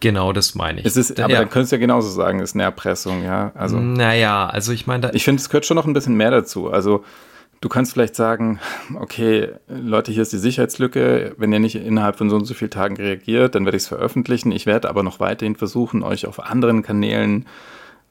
Genau, 0.00 0.32
das 0.32 0.54
meine 0.54 0.80
ich. 0.80 0.86
Es 0.86 0.96
ist, 0.96 1.18
aber 1.18 1.32
ja. 1.32 1.40
dann 1.40 1.50
könntest 1.50 1.72
du 1.72 1.76
ja 1.76 1.80
genauso 1.80 2.08
sagen, 2.08 2.38
es 2.40 2.50
ist 2.50 2.56
eine 2.56 2.62
Erpressung, 2.62 3.24
ja. 3.24 3.50
Also, 3.54 3.78
naja, 3.78 4.46
also 4.46 4.72
ich 4.72 4.86
meine, 4.86 5.10
ich 5.12 5.24
finde, 5.24 5.40
es 5.40 5.48
gehört 5.48 5.66
schon 5.66 5.74
noch 5.74 5.86
ein 5.86 5.92
bisschen 5.92 6.14
mehr 6.14 6.30
dazu. 6.30 6.70
Also 6.70 7.04
du 7.60 7.68
kannst 7.68 7.92
vielleicht 7.92 8.14
sagen, 8.14 8.60
okay, 8.94 9.48
Leute, 9.68 10.12
hier 10.12 10.22
ist 10.22 10.32
die 10.32 10.38
Sicherheitslücke. 10.38 11.34
Wenn 11.36 11.52
ihr 11.52 11.58
nicht 11.58 11.74
innerhalb 11.74 12.16
von 12.16 12.30
so 12.30 12.36
und 12.36 12.44
so 12.44 12.54
vielen 12.54 12.70
Tagen 12.70 12.96
reagiert, 12.96 13.56
dann 13.56 13.64
werde 13.64 13.76
ich 13.76 13.84
es 13.84 13.88
veröffentlichen. 13.88 14.52
Ich 14.52 14.66
werde 14.66 14.88
aber 14.88 15.02
noch 15.02 15.18
weiterhin 15.18 15.56
versuchen, 15.56 16.04
euch 16.04 16.26
auf 16.26 16.38
anderen 16.40 16.82
Kanälen 16.82 17.46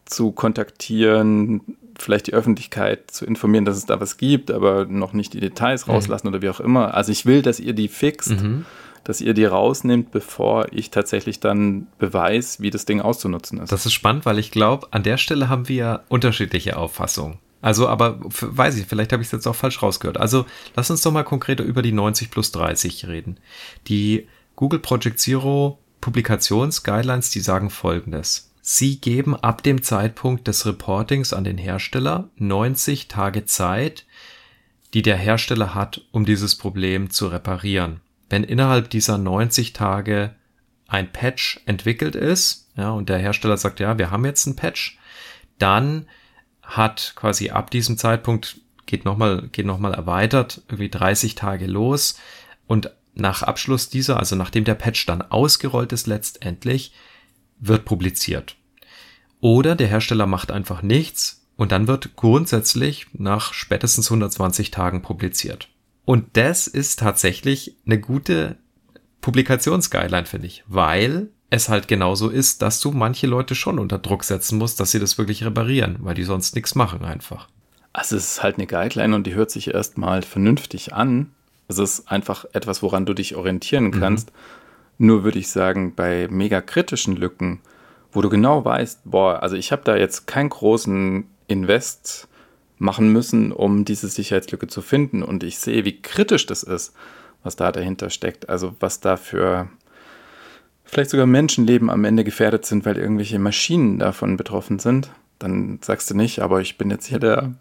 zu 0.03 0.31
kontaktieren, 0.31 1.61
vielleicht 2.01 2.27
die 2.27 2.33
Öffentlichkeit 2.33 3.11
zu 3.11 3.25
informieren, 3.25 3.65
dass 3.65 3.77
es 3.77 3.85
da 3.85 3.99
was 3.99 4.17
gibt, 4.17 4.51
aber 4.51 4.85
noch 4.85 5.13
nicht 5.13 5.33
die 5.33 5.39
Details 5.39 5.87
mhm. 5.87 5.93
rauslassen 5.93 6.27
mhm. 6.27 6.33
oder 6.33 6.41
wie 6.41 6.49
auch 6.49 6.59
immer. 6.59 6.93
Also 6.93 7.11
ich 7.11 7.25
will, 7.25 7.41
dass 7.41 7.59
ihr 7.59 7.73
die 7.73 7.87
fixt, 7.87 8.29
mhm. 8.29 8.65
dass 9.03 9.21
ihr 9.21 9.33
die 9.33 9.45
rausnimmt, 9.45 10.11
bevor 10.11 10.67
ich 10.71 10.91
tatsächlich 10.91 11.39
dann 11.39 11.87
beweis, 11.97 12.61
wie 12.61 12.69
das 12.69 12.85
Ding 12.85 13.01
auszunutzen 13.01 13.59
ist. 13.59 13.71
Das 13.71 13.85
ist 13.85 13.93
spannend, 13.93 14.25
weil 14.25 14.39
ich 14.39 14.51
glaube, 14.51 14.87
an 14.91 15.03
der 15.03 15.17
Stelle 15.17 15.49
haben 15.49 15.67
wir 15.67 16.03
unterschiedliche 16.09 16.77
Auffassungen. 16.77 17.39
Also, 17.61 17.87
aber 17.87 18.19
weiß 18.21 18.77
ich, 18.77 18.85
vielleicht 18.85 19.11
habe 19.11 19.23
ich 19.23 19.27
es 19.27 19.31
jetzt 19.31 19.47
auch 19.47 19.55
falsch 19.55 19.81
rausgehört. 19.81 20.19
Also, 20.19 20.45
lass 20.75 20.91
uns 20.91 21.01
doch 21.01 21.11
mal 21.11 21.23
konkreter 21.23 21.63
über 21.63 21.81
die 21.81 21.91
90 21.91 22.29
plus 22.29 22.51
30 22.51 23.07
reden. 23.07 23.39
Die 23.87 24.27
Google 24.55 24.79
Project 24.79 25.19
Zero 25.19 25.79
Publikationsguidelines, 26.01 27.31
die 27.31 27.39
sagen 27.39 27.69
folgendes. 27.69 28.53
Sie 28.69 28.99
geben 28.99 29.33
ab 29.33 29.63
dem 29.63 29.81
Zeitpunkt 29.81 30.45
des 30.49 30.65
Reportings 30.65 31.31
an 31.31 31.45
den 31.45 31.57
Hersteller 31.57 32.29
90 32.35 33.07
Tage 33.07 33.45
Zeit, 33.45 34.05
die 34.93 35.01
der 35.01 35.15
Hersteller 35.15 35.73
hat, 35.73 36.01
um 36.11 36.25
dieses 36.25 36.55
Problem 36.55 37.09
zu 37.09 37.27
reparieren. 37.27 38.01
Wenn 38.29 38.43
innerhalb 38.43 38.89
dieser 38.89 39.17
90 39.17 39.71
Tage 39.71 40.35
ein 40.85 41.13
Patch 41.13 41.61
entwickelt 41.65 42.17
ist, 42.17 42.69
ja, 42.75 42.89
und 42.89 43.07
der 43.07 43.19
Hersteller 43.19 43.55
sagt, 43.55 43.79
ja, 43.79 43.97
wir 43.97 44.11
haben 44.11 44.25
jetzt 44.25 44.45
ein 44.47 44.57
Patch, 44.57 44.99
dann 45.59 46.05
hat 46.61 47.13
quasi 47.15 47.51
ab 47.51 47.71
diesem 47.71 47.97
Zeitpunkt 47.97 48.59
geht 48.85 49.05
nochmal, 49.05 49.47
geht 49.47 49.65
noch 49.65 49.79
mal 49.79 49.93
erweitert, 49.93 50.61
irgendwie 50.67 50.89
30 50.89 51.35
Tage 51.35 51.67
los 51.67 52.19
und 52.67 52.91
nach 53.13 53.43
Abschluss 53.43 53.87
dieser, 53.87 54.17
also 54.17 54.35
nachdem 54.35 54.65
der 54.65 54.75
Patch 54.75 55.05
dann 55.05 55.21
ausgerollt 55.21 55.93
ist 55.93 56.05
letztendlich, 56.05 56.91
wird 57.59 57.85
publiziert. 57.85 58.55
Oder 59.39 59.75
der 59.75 59.87
Hersteller 59.87 60.25
macht 60.25 60.51
einfach 60.51 60.81
nichts 60.81 61.45
und 61.55 61.71
dann 61.71 61.87
wird 61.87 62.15
grundsätzlich 62.15 63.07
nach 63.13 63.53
spätestens 63.53 64.07
120 64.07 64.71
Tagen 64.71 65.01
publiziert. 65.01 65.69
Und 66.05 66.37
das 66.37 66.67
ist 66.67 66.99
tatsächlich 66.99 67.75
eine 67.85 67.99
gute 67.99 68.57
Publikationsguideline, 69.21 70.25
finde 70.25 70.47
ich, 70.47 70.63
weil 70.67 71.29
es 71.49 71.69
halt 71.69 71.87
genauso 71.87 72.29
ist, 72.29 72.61
dass 72.61 72.79
du 72.79 72.91
manche 72.91 73.27
Leute 73.27 73.55
schon 73.55 73.79
unter 73.79 73.99
Druck 73.99 74.23
setzen 74.23 74.57
musst, 74.57 74.79
dass 74.79 74.91
sie 74.91 74.99
das 74.99 75.17
wirklich 75.17 75.43
reparieren, 75.43 75.97
weil 75.99 76.15
die 76.15 76.23
sonst 76.23 76.55
nichts 76.55 76.75
machen 76.75 77.03
einfach. 77.03 77.47
Also 77.93 78.15
es 78.15 78.31
ist 78.31 78.43
halt 78.43 78.57
eine 78.57 78.67
Guideline 78.67 79.15
und 79.15 79.25
die 79.25 79.33
hört 79.33 79.49
sich 79.49 79.73
erstmal 79.73 80.21
vernünftig 80.21 80.93
an. 80.93 81.31
Es 81.67 81.77
ist 81.79 82.11
einfach 82.11 82.45
etwas, 82.53 82.81
woran 82.83 83.05
du 83.05 83.13
dich 83.13 83.35
orientieren 83.35 83.85
mhm. 83.85 83.99
kannst. 83.99 84.29
Mhm. 84.29 84.35
Nur 84.97 85.23
würde 85.23 85.39
ich 85.39 85.49
sagen, 85.49 85.93
bei 85.95 86.27
mega 86.29 86.61
kritischen 86.61 87.15
Lücken, 87.15 87.61
wo 88.11 88.21
du 88.21 88.29
genau 88.29 88.65
weißt, 88.65 89.01
boah, 89.05 89.43
also 89.43 89.55
ich 89.55 89.71
habe 89.71 89.83
da 89.83 89.95
jetzt 89.95 90.27
keinen 90.27 90.49
großen 90.49 91.25
Invest 91.47 92.27
machen 92.79 93.11
müssen, 93.11 93.51
um 93.51 93.85
diese 93.85 94.07
Sicherheitslücke 94.07 94.67
zu 94.67 94.81
finden 94.81 95.23
und 95.23 95.43
ich 95.43 95.59
sehe, 95.59 95.85
wie 95.85 96.01
kritisch 96.01 96.45
das 96.45 96.63
ist, 96.63 96.93
was 97.43 97.55
da 97.55 97.71
dahinter 97.71 98.09
steckt. 98.09 98.49
Also 98.49 98.75
was 98.79 98.99
da 98.99 99.17
für 99.17 99.69
vielleicht 100.83 101.09
sogar 101.09 101.25
Menschenleben 101.25 101.89
am 101.89 102.05
Ende 102.05 102.23
gefährdet 102.23 102.65
sind, 102.65 102.85
weil 102.85 102.97
irgendwelche 102.97 103.39
Maschinen 103.39 103.99
davon 103.99 104.37
betroffen 104.37 104.79
sind, 104.79 105.11
dann 105.39 105.79
sagst 105.83 106.09
du 106.09 106.15
nicht, 106.15 106.39
aber 106.39 106.61
ich 106.61 106.77
bin 106.77 106.89
jetzt 106.89 107.05
hier 107.05 107.19
der 107.19 107.53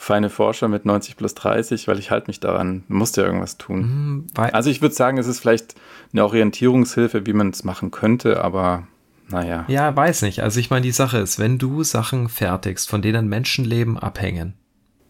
feine 0.00 0.30
Forscher 0.30 0.68
mit 0.68 0.86
90 0.86 1.18
plus 1.18 1.34
30, 1.34 1.86
weil 1.86 1.98
ich 1.98 2.10
halte 2.10 2.28
mich 2.28 2.40
daran, 2.40 2.84
muss 2.88 3.14
ja 3.16 3.24
irgendwas 3.24 3.58
tun. 3.58 3.80
Mhm, 3.80 4.26
also 4.34 4.70
ich 4.70 4.80
würde 4.80 4.94
sagen, 4.94 5.18
es 5.18 5.26
ist 5.26 5.40
vielleicht 5.40 5.74
eine 6.12 6.24
Orientierungshilfe, 6.24 7.26
wie 7.26 7.34
man 7.34 7.50
es 7.50 7.64
machen 7.64 7.90
könnte, 7.90 8.42
aber 8.42 8.86
naja. 9.28 9.66
Ja, 9.68 9.94
weiß 9.94 10.22
nicht. 10.22 10.42
Also 10.42 10.58
ich 10.58 10.70
meine, 10.70 10.84
die 10.84 10.90
Sache 10.90 11.18
ist, 11.18 11.38
wenn 11.38 11.58
du 11.58 11.84
Sachen 11.84 12.30
fertigst, 12.30 12.88
von 12.88 13.02
denen 13.02 13.28
Menschenleben 13.28 13.98
abhängen 13.98 14.54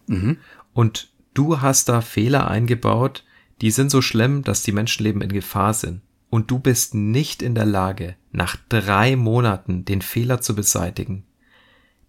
mhm. 0.08 0.38
und 0.72 1.08
du 1.34 1.60
hast 1.60 1.88
da 1.88 2.00
Fehler 2.00 2.50
eingebaut, 2.50 3.24
die 3.60 3.70
sind 3.70 3.92
so 3.92 4.02
schlimm, 4.02 4.42
dass 4.42 4.64
die 4.64 4.72
Menschenleben 4.72 5.22
in 5.22 5.30
Gefahr 5.30 5.72
sind 5.72 6.00
und 6.30 6.50
du 6.50 6.58
bist 6.58 6.96
nicht 6.96 7.42
in 7.42 7.54
der 7.54 7.64
Lage, 7.64 8.16
nach 8.32 8.56
drei 8.68 9.14
Monaten 9.14 9.84
den 9.84 10.02
Fehler 10.02 10.40
zu 10.40 10.56
beseitigen, 10.56 11.22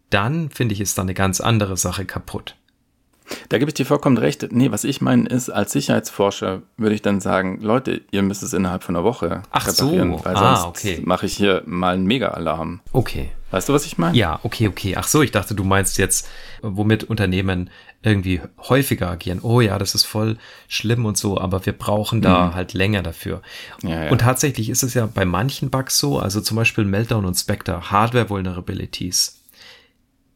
dann 0.09 0.49
finde 0.49 0.73
ich, 0.73 0.81
ist 0.81 0.97
da 0.97 1.03
eine 1.03 1.13
ganz 1.13 1.41
andere 1.41 1.77
Sache 1.77 2.05
kaputt. 2.05 2.55
Da 3.49 3.57
gebe 3.57 3.69
ich 3.69 3.75
dir 3.75 3.85
vollkommen 3.85 4.17
recht. 4.17 4.47
Nee, 4.51 4.71
was 4.71 4.83
ich 4.83 5.01
meine 5.01 5.27
ist, 5.27 5.49
als 5.49 5.71
Sicherheitsforscher 5.71 6.61
würde 6.77 6.95
ich 6.95 7.01
dann 7.01 7.21
sagen, 7.21 7.59
Leute, 7.61 8.01
ihr 8.11 8.21
müsst 8.23 8.43
es 8.43 8.53
innerhalb 8.53 8.83
von 8.83 8.95
einer 8.95 9.03
Woche 9.03 9.43
Ach 9.51 9.67
reparieren, 9.67 10.17
so. 10.17 10.25
weil 10.25 10.35
ah, 10.35 10.55
sonst 10.57 10.67
okay. 10.67 11.01
mache 11.03 11.25
ich 11.25 11.35
hier 11.35 11.63
mal 11.65 11.93
einen 11.93 12.05
Mega-Alarm. 12.05 12.81
Okay. 12.91 13.31
Weißt 13.51 13.67
du, 13.67 13.73
was 13.73 13.85
ich 13.85 13.97
meine? 13.97 14.17
Ja, 14.17 14.39
okay, 14.43 14.69
okay. 14.69 14.95
Ach 14.95 15.07
so, 15.07 15.21
ich 15.21 15.31
dachte, 15.31 15.53
du 15.53 15.65
meinst 15.65 15.97
jetzt, 15.97 16.27
womit 16.61 17.03
Unternehmen 17.03 17.69
irgendwie 18.01 18.41
häufiger 18.69 19.09
agieren. 19.09 19.39
Oh 19.43 19.59
ja, 19.59 19.77
das 19.77 19.93
ist 19.93 20.05
voll 20.05 20.37
schlimm 20.67 21.05
und 21.05 21.17
so, 21.17 21.37
aber 21.37 21.65
wir 21.65 21.73
brauchen 21.73 22.21
da 22.21 22.47
mhm. 22.47 22.55
halt 22.55 22.73
länger 22.73 23.03
dafür. 23.03 23.41
Ja, 23.83 24.05
ja. 24.05 24.11
Und 24.11 24.21
tatsächlich 24.21 24.69
ist 24.69 24.83
es 24.83 24.93
ja 24.93 25.05
bei 25.05 25.25
manchen 25.25 25.69
Bugs 25.69 25.99
so, 25.99 26.17
also 26.17 26.39
zum 26.39 26.55
Beispiel 26.55 26.85
Meltdown 26.85 27.25
und 27.25 27.35
Spectre, 27.35 27.91
Hardware 27.91 28.29
Vulnerabilities. 28.29 29.40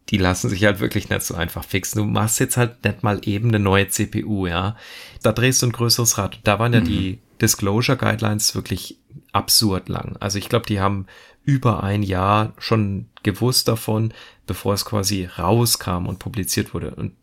Die 0.10 0.18
lassen 0.18 0.50
sich 0.50 0.64
halt 0.64 0.80
wirklich 0.80 1.10
nicht 1.10 1.24
so 1.24 1.34
einfach 1.34 1.64
fixen. 1.64 2.00
Du 2.00 2.06
machst 2.06 2.40
jetzt 2.40 2.58
halt 2.58 2.84
nicht 2.84 3.04
mal 3.04 3.22
eben 3.24 3.50
eine 3.50 3.60
neue 3.60 3.88
CPU, 3.88 4.46
ja. 4.46 4.76
Da 5.24 5.32
drehst 5.32 5.62
du 5.62 5.68
ein 5.68 5.72
größeres 5.72 6.18
Rad. 6.18 6.40
Da 6.44 6.60
waren 6.60 6.74
ja 6.74 6.82
mhm. 6.82 6.86
die 6.86 7.20
Disclosure 7.42 7.98
Guidelines 7.98 8.56
wirklich 8.56 8.98
absurd 9.32 9.90
lang. 9.90 10.16
Also 10.20 10.38
ich 10.38 10.48
glaube, 10.50 10.66
die 10.68 10.80
haben 10.80 11.08
über 11.44 11.84
ein 11.84 12.04
Jahr 12.04 12.54
schon 12.58 13.08
gewusst 13.24 13.68
davon, 13.68 14.14
bevor 14.48 14.74
es 14.74 14.86
quasi 14.86 15.26
rauskam 15.26 16.08
und 16.08 16.20
publiziert 16.20 16.74
wurde. 16.74 16.96
Und 16.96 17.14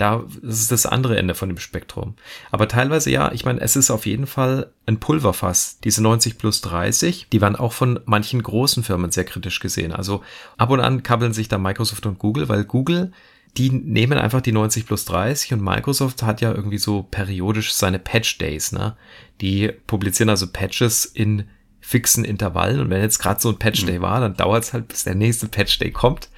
da 0.00 0.24
das 0.42 0.60
ist 0.60 0.72
das 0.72 0.86
andere 0.86 1.16
Ende 1.18 1.34
von 1.34 1.48
dem 1.48 1.58
Spektrum. 1.58 2.14
Aber 2.50 2.68
teilweise 2.68 3.10
ja, 3.10 3.32
ich 3.32 3.44
meine, 3.44 3.60
es 3.60 3.76
ist 3.76 3.90
auf 3.90 4.06
jeden 4.06 4.26
Fall 4.26 4.72
ein 4.86 5.00
Pulverfass. 5.00 5.78
Diese 5.84 6.02
90 6.02 6.38
plus 6.38 6.60
30, 6.62 7.28
die 7.32 7.40
waren 7.40 7.56
auch 7.56 7.72
von 7.72 8.00
manchen 8.06 8.42
großen 8.42 8.82
Firmen 8.82 9.10
sehr 9.10 9.24
kritisch 9.24 9.60
gesehen. 9.60 9.92
Also 9.92 10.22
ab 10.56 10.70
und 10.70 10.80
an 10.80 11.02
kabbeln 11.02 11.32
sich 11.32 11.48
da 11.48 11.58
Microsoft 11.58 12.06
und 12.06 12.18
Google, 12.18 12.48
weil 12.48 12.64
Google 12.64 13.12
die 13.56 13.70
nehmen 13.70 14.18
einfach 14.18 14.40
die 14.40 14.52
90 14.52 14.86
plus 14.86 15.04
30 15.06 15.54
und 15.54 15.62
Microsoft 15.62 16.22
hat 16.22 16.40
ja 16.40 16.52
irgendwie 16.52 16.78
so 16.78 17.02
periodisch 17.02 17.72
seine 17.72 17.98
Patch 17.98 18.38
Days, 18.38 18.72
ne? 18.72 18.96
Die 19.40 19.72
publizieren 19.86 20.30
also 20.30 20.46
Patches 20.46 21.04
in 21.04 21.48
fixen 21.80 22.24
Intervallen 22.24 22.78
und 22.80 22.90
wenn 22.90 23.00
jetzt 23.00 23.18
gerade 23.18 23.40
so 23.40 23.48
ein 23.48 23.58
Patch 23.58 23.84
Day 23.86 23.98
mhm. 23.98 24.02
war, 24.02 24.20
dann 24.20 24.36
dauert 24.36 24.64
es 24.64 24.72
halt, 24.72 24.88
bis 24.88 25.04
der 25.04 25.14
nächste 25.14 25.48
Patch 25.48 25.78
Day 25.78 25.90
kommt. 25.90 26.28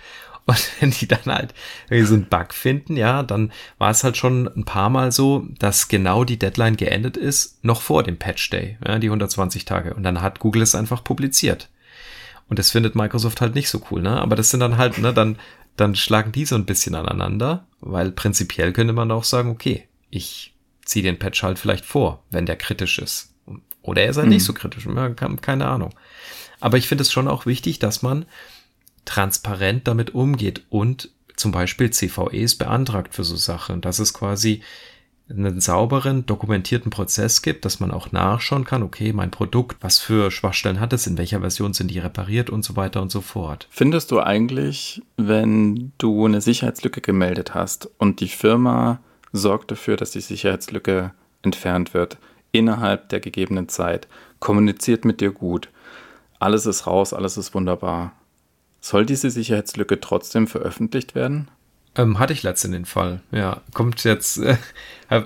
Und 0.46 0.70
wenn 0.80 0.90
die 0.90 1.06
dann 1.06 1.24
halt 1.26 1.54
irgendwie 1.88 2.06
so 2.06 2.14
einen 2.14 2.26
Bug 2.26 2.52
finden, 2.52 2.96
ja, 2.96 3.22
dann 3.22 3.52
war 3.78 3.90
es 3.90 4.02
halt 4.02 4.16
schon 4.16 4.48
ein 4.56 4.64
paar 4.64 4.90
Mal 4.90 5.12
so, 5.12 5.46
dass 5.58 5.88
genau 5.88 6.24
die 6.24 6.38
Deadline 6.38 6.76
geendet 6.76 7.16
ist, 7.16 7.64
noch 7.64 7.80
vor 7.80 8.02
dem 8.02 8.18
Patch 8.18 8.50
Day, 8.50 8.76
ja, 8.86 8.98
die 8.98 9.06
120 9.06 9.64
Tage. 9.64 9.94
Und 9.94 10.02
dann 10.02 10.20
hat 10.20 10.40
Google 10.40 10.62
es 10.62 10.74
einfach 10.74 11.04
publiziert. 11.04 11.68
Und 12.48 12.58
das 12.58 12.70
findet 12.72 12.94
Microsoft 12.94 13.40
halt 13.40 13.54
nicht 13.54 13.68
so 13.68 13.82
cool, 13.90 14.02
ne? 14.02 14.20
Aber 14.20 14.36
das 14.36 14.50
sind 14.50 14.60
dann 14.60 14.76
halt, 14.76 14.98
ne, 14.98 15.14
dann, 15.14 15.38
dann 15.76 15.94
schlagen 15.94 16.32
die 16.32 16.44
so 16.44 16.56
ein 16.56 16.66
bisschen 16.66 16.94
aneinander, 16.94 17.66
weil 17.80 18.10
prinzipiell 18.10 18.72
könnte 18.72 18.92
man 18.92 19.10
auch 19.10 19.24
sagen, 19.24 19.50
okay, 19.50 19.86
ich 20.10 20.54
ziehe 20.84 21.04
den 21.04 21.18
Patch 21.18 21.42
halt 21.42 21.58
vielleicht 21.58 21.84
vor, 21.84 22.24
wenn 22.30 22.46
der 22.46 22.56
kritisch 22.56 22.98
ist. 22.98 23.32
Oder 23.80 24.02
er 24.02 24.10
ist 24.10 24.16
halt 24.16 24.26
mhm. 24.26 24.34
nicht 24.34 24.44
so 24.44 24.52
kritisch, 24.52 24.86
keine 25.40 25.68
Ahnung. 25.68 25.94
Aber 26.60 26.76
ich 26.78 26.86
finde 26.86 27.02
es 27.02 27.12
schon 27.12 27.26
auch 27.26 27.46
wichtig, 27.46 27.78
dass 27.78 28.02
man 28.02 28.24
transparent 29.04 29.88
damit 29.88 30.14
umgeht 30.14 30.62
und 30.70 31.10
zum 31.36 31.52
Beispiel 31.52 31.90
CVEs 31.90 32.56
beantragt 32.56 33.14
für 33.14 33.24
so 33.24 33.36
Sachen, 33.36 33.80
dass 33.80 33.98
es 33.98 34.14
quasi 34.14 34.62
einen 35.30 35.60
sauberen, 35.60 36.26
dokumentierten 36.26 36.90
Prozess 36.90 37.42
gibt, 37.42 37.64
dass 37.64 37.80
man 37.80 37.90
auch 37.90 38.12
nachschauen 38.12 38.64
kann, 38.64 38.82
okay, 38.82 39.12
mein 39.12 39.30
Produkt, 39.30 39.78
was 39.80 39.98
für 39.98 40.30
Schwachstellen 40.30 40.80
hat 40.80 40.92
es, 40.92 41.06
in 41.06 41.16
welcher 41.16 41.40
Version 41.40 41.72
sind 41.72 41.90
die 41.90 41.98
repariert 41.98 42.50
und 42.50 42.64
so 42.64 42.76
weiter 42.76 43.00
und 43.00 43.10
so 43.10 43.20
fort. 43.20 43.66
Findest 43.70 44.10
du 44.10 44.20
eigentlich, 44.20 45.02
wenn 45.16 45.92
du 45.98 46.26
eine 46.26 46.40
Sicherheitslücke 46.40 47.00
gemeldet 47.00 47.54
hast 47.54 47.88
und 47.98 48.20
die 48.20 48.28
Firma 48.28 49.00
sorgt 49.32 49.70
dafür, 49.70 49.96
dass 49.96 50.10
die 50.10 50.20
Sicherheitslücke 50.20 51.12
entfernt 51.42 51.94
wird, 51.94 52.18
innerhalb 52.52 53.08
der 53.08 53.20
gegebenen 53.20 53.68
Zeit, 53.68 54.08
kommuniziert 54.38 55.04
mit 55.04 55.20
dir 55.20 55.30
gut, 55.30 55.70
alles 56.38 56.66
ist 56.66 56.86
raus, 56.86 57.14
alles 57.14 57.36
ist 57.36 57.54
wunderbar, 57.54 58.12
soll 58.82 59.06
diese 59.06 59.30
Sicherheitslücke 59.30 60.00
trotzdem 60.00 60.46
veröffentlicht 60.46 61.14
werden? 61.14 61.48
Ähm, 61.94 62.18
hatte 62.18 62.32
ich 62.32 62.42
letztens 62.42 62.72
den 62.72 62.84
Fall. 62.84 63.20
Ja, 63.30 63.62
kommt 63.72 64.02
jetzt 64.04 64.38
äh, 64.38 64.56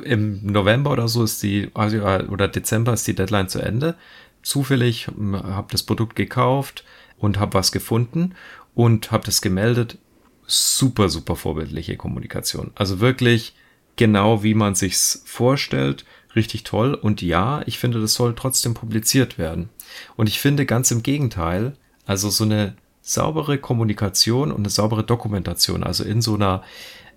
im 0.04 0.44
November 0.44 0.92
oder 0.92 1.08
so 1.08 1.24
ist 1.24 1.42
die, 1.42 1.70
also, 1.74 1.98
oder 2.28 2.48
Dezember 2.48 2.92
ist 2.92 3.06
die 3.06 3.14
Deadline 3.14 3.48
zu 3.48 3.60
Ende. 3.60 3.96
Zufällig 4.42 5.06
hm, 5.06 5.34
habe 5.42 5.68
das 5.70 5.82
Produkt 5.82 6.16
gekauft 6.16 6.84
und 7.18 7.38
habe 7.38 7.54
was 7.54 7.72
gefunden 7.72 8.34
und 8.74 9.10
habe 9.10 9.24
das 9.24 9.40
gemeldet. 9.40 9.98
Super, 10.46 11.08
super 11.08 11.34
vorbildliche 11.34 11.96
Kommunikation. 11.96 12.72
Also 12.74 13.00
wirklich 13.00 13.54
genau 13.96 14.42
wie 14.42 14.54
man 14.54 14.74
sich's 14.74 15.22
vorstellt. 15.24 16.04
Richtig 16.34 16.64
toll. 16.64 16.94
Und 16.94 17.22
ja, 17.22 17.62
ich 17.64 17.78
finde, 17.78 18.00
das 18.00 18.14
soll 18.14 18.34
trotzdem 18.34 18.74
publiziert 18.74 19.38
werden. 19.38 19.70
Und 20.16 20.28
ich 20.28 20.40
finde 20.40 20.66
ganz 20.66 20.90
im 20.90 21.02
Gegenteil, 21.02 21.74
also 22.04 22.28
so 22.28 22.44
eine 22.44 22.76
saubere 23.06 23.56
Kommunikation 23.56 24.50
und 24.50 24.58
eine 24.58 24.68
saubere 24.68 25.04
Dokumentation, 25.04 25.84
also 25.84 26.02
in 26.02 26.20
so 26.20 26.34
einer 26.34 26.64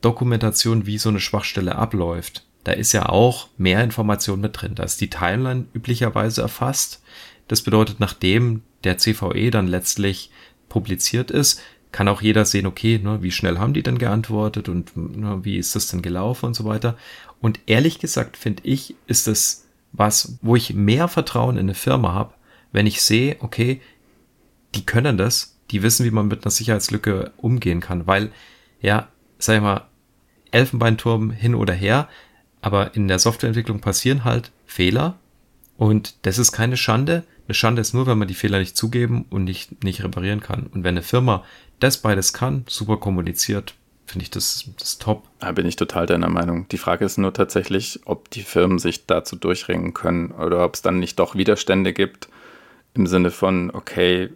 Dokumentation, 0.01 0.85
wie 0.85 0.99
so 0.99 1.09
eine 1.09 1.19
Schwachstelle 1.19 1.75
abläuft. 1.75 2.45
Da 2.63 2.73
ist 2.73 2.93
ja 2.93 3.09
auch 3.09 3.47
mehr 3.57 3.83
Information 3.83 4.39
mit 4.39 4.61
drin. 4.61 4.75
Da 4.75 4.83
ist 4.83 5.01
die 5.01 5.09
Timeline 5.09 5.65
üblicherweise 5.73 6.43
erfasst. 6.43 7.01
Das 7.47 7.63
bedeutet, 7.63 7.99
nachdem 7.99 8.61
der 8.83 8.99
CVE 8.99 9.49
dann 9.49 9.65
letztlich 9.65 10.29
publiziert 10.69 11.31
ist, 11.31 11.59
kann 11.91 12.07
auch 12.07 12.21
jeder 12.21 12.45
sehen, 12.45 12.67
okay, 12.67 12.99
ne, 12.99 13.23
wie 13.23 13.31
schnell 13.31 13.57
haben 13.57 13.73
die 13.73 13.81
denn 13.81 13.97
geantwortet 13.97 14.69
und 14.69 14.95
ne, 14.95 15.39
wie 15.41 15.57
ist 15.57 15.75
das 15.75 15.87
denn 15.87 16.03
gelaufen 16.03 16.45
und 16.45 16.53
so 16.53 16.65
weiter. 16.65 16.97
Und 17.41 17.61
ehrlich 17.65 17.97
gesagt, 17.97 18.37
finde 18.37 18.61
ich, 18.63 18.95
ist 19.07 19.25
das 19.25 19.65
was, 19.91 20.37
wo 20.43 20.55
ich 20.55 20.75
mehr 20.75 21.07
Vertrauen 21.07 21.55
in 21.55 21.61
eine 21.61 21.73
Firma 21.73 22.13
habe, 22.13 22.35
wenn 22.71 22.85
ich 22.85 23.01
sehe, 23.01 23.37
okay, 23.39 23.81
die 24.75 24.85
können 24.85 25.17
das 25.17 25.58
die 25.71 25.83
wissen, 25.83 26.05
wie 26.05 26.11
man 26.11 26.27
mit 26.27 26.43
einer 26.43 26.51
Sicherheitslücke 26.51 27.31
umgehen 27.37 27.79
kann, 27.79 28.07
weil, 28.07 28.31
ja, 28.81 29.07
sag 29.37 29.55
ich 29.55 29.61
mal, 29.61 29.87
Elfenbeinturm 30.51 31.31
hin 31.31 31.55
oder 31.55 31.73
her, 31.73 32.07
aber 32.61 32.95
in 32.95 33.07
der 33.07 33.19
Softwareentwicklung 33.19 33.79
passieren 33.79 34.23
halt 34.23 34.51
Fehler 34.65 35.17
und 35.79 36.15
das 36.23 36.37
ist 36.37 36.51
keine 36.51 36.75
Schande. 36.75 37.23
Eine 37.47 37.55
Schande 37.55 37.81
ist 37.81 37.93
nur, 37.93 38.05
wenn 38.05 38.17
man 38.17 38.27
die 38.27 38.33
Fehler 38.33 38.59
nicht 38.59 38.75
zugeben 38.75 39.25
und 39.29 39.45
nicht, 39.45 39.81
nicht 39.83 40.03
reparieren 40.03 40.41
kann. 40.41 40.67
Und 40.67 40.83
wenn 40.83 40.95
eine 40.95 41.01
Firma 41.03 41.45
das 41.79 41.99
beides 41.99 42.33
kann, 42.33 42.65
super 42.67 42.97
kommuniziert, 42.97 43.75
finde 44.05 44.23
ich 44.23 44.29
das, 44.29 44.69
das 44.77 44.97
top. 44.97 45.23
Da 45.39 45.53
bin 45.53 45.65
ich 45.65 45.77
total 45.77 46.05
deiner 46.05 46.29
Meinung. 46.29 46.67
Die 46.67 46.77
Frage 46.77 47.05
ist 47.05 47.17
nur 47.17 47.33
tatsächlich, 47.33 48.01
ob 48.03 48.29
die 48.29 48.41
Firmen 48.41 48.77
sich 48.77 49.05
dazu 49.05 49.37
durchringen 49.37 49.93
können 49.93 50.31
oder 50.31 50.65
ob 50.65 50.73
es 50.73 50.81
dann 50.81 50.99
nicht 50.99 51.17
doch 51.17 51.35
Widerstände 51.35 51.93
gibt 51.93 52.27
im 52.93 53.07
Sinne 53.07 53.31
von, 53.31 53.71
okay, 53.71 54.29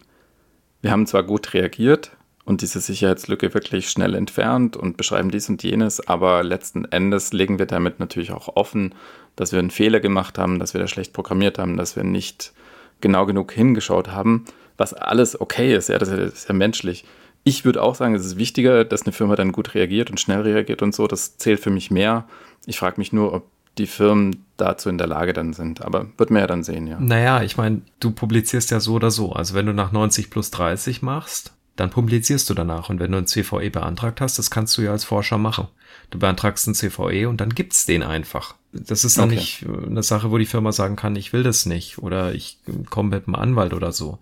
wir 0.84 0.92
haben 0.92 1.08
zwar 1.08 1.24
gut 1.24 1.56
reagiert 1.56 2.12
und 2.46 2.62
diese 2.62 2.80
Sicherheitslücke 2.80 3.56
wirklich 3.56 3.90
schnell 3.90 4.14
entfernt 4.14 4.78
und 4.78 4.98
beschreiben 4.98 5.32
dies 5.32 5.50
und 5.50 5.64
jenes, 5.64 6.08
aber 6.08 6.44
letzten 6.44 6.86
Endes 6.86 7.34
legen 7.34 7.58
wir 7.58 7.66
damit 7.66 8.00
natürlich 8.00 8.32
auch 8.32 8.56
offen, 8.56 8.94
dass 9.36 9.52
wir 9.52 9.60
einen 9.60 9.72
Fehler 9.72 10.00
gemacht 10.00 10.38
haben, 10.38 10.60
dass 10.60 10.76
wir 10.76 10.82
da 10.82 10.88
schlecht 10.88 11.14
programmiert 11.14 11.58
haben, 11.58 11.78
dass 11.78 11.96
wir 11.96 12.04
nicht 12.04 12.54
genau 13.02 13.26
genug 13.26 13.52
hingeschaut 13.52 14.10
haben, 14.10 14.46
was 14.78 14.94
alles 14.94 15.42
okay 15.42 15.76
ist, 15.76 15.90
ja, 15.90 15.98
das 15.98 16.10
ist 16.10 16.48
ja 16.48 16.54
menschlich 16.54 17.06
ich 17.44 17.66
würde 17.66 17.82
auch 17.82 17.96
sagen, 17.96 18.16
es 18.16 18.26
ist 18.26 18.38
wichtiger, 18.38 18.86
dass 18.86 19.04
eine 19.04 19.12
Firma 19.12 19.36
dann 19.36 19.52
gut 19.52 19.76
reagiert 19.76 20.10
und 20.10 20.20
schnell 20.20 20.42
reagiert 20.42 20.82
und 20.82 20.96
so. 20.96 21.08
Das 21.08 21.38
zählt 21.38 21.60
für 21.60 21.70
mich 21.70 21.92
mehr. 21.92 22.26
Ich 22.66 22.80
frage 22.80 22.96
mich 22.98 23.12
nur, 23.12 23.34
ob 23.34 23.48
die 23.78 23.88
Firmen 23.88 24.46
dazu 24.58 24.90
in 24.90 24.98
der 24.98 25.08
Lage 25.08 25.34
dann 25.34 25.54
sind. 25.54 25.82
Aber 25.82 26.08
wird 26.18 26.30
man 26.30 26.42
ja 26.42 26.48
dann 26.48 26.64
sehen, 26.64 26.88
ja. 26.88 27.00
Naja, 27.00 27.44
ich 27.44 27.58
meine, 27.58 27.82
du 28.00 28.12
publizierst 28.12 28.72
ja 28.72 28.80
so 28.80 28.94
oder 28.94 29.12
so. 29.12 29.34
Also 29.34 29.54
wenn 29.54 29.66
du 29.66 29.74
nach 29.74 29.92
90 29.92 30.30
plus 30.30 30.52
30 30.52 31.02
machst, 31.02 31.54
dann 31.76 31.90
publizierst 31.90 32.50
du 32.50 32.54
danach. 32.54 32.90
Und 32.90 33.00
wenn 33.00 33.12
du 33.12 33.18
ein 33.18 33.28
CVE 33.28 33.72
beantragt 33.72 34.22
hast, 34.22 34.38
das 34.38 34.52
kannst 34.52 34.78
du 34.78 34.84
ja 34.84 34.92
als 34.92 35.06
Forscher 35.06 35.38
machen. 35.38 35.68
Du 36.12 36.20
beantragst 36.20 36.68
ein 36.68 36.76
CVE 36.76 37.28
und 37.28 37.42
dann 37.42 37.50
gibt's 37.50 37.86
den 37.86 38.04
einfach. 38.04 38.56
Das 38.72 39.04
ist 39.04 39.18
dann 39.18 39.30
okay. 39.30 39.36
nicht 39.36 39.66
eine 39.88 40.04
Sache, 40.04 40.32
wo 40.32 40.38
die 40.38 40.46
Firma 40.46 40.72
sagen 40.72 40.96
kann, 40.96 41.16
ich 41.16 41.34
will 41.34 41.44
das 41.44 41.66
nicht 41.66 41.98
oder 42.00 42.34
ich 42.34 42.60
komme 42.90 43.10
mit 43.10 43.28
einem 43.28 43.36
Anwalt 43.36 43.74
oder 43.74 43.92
so. 43.92 44.20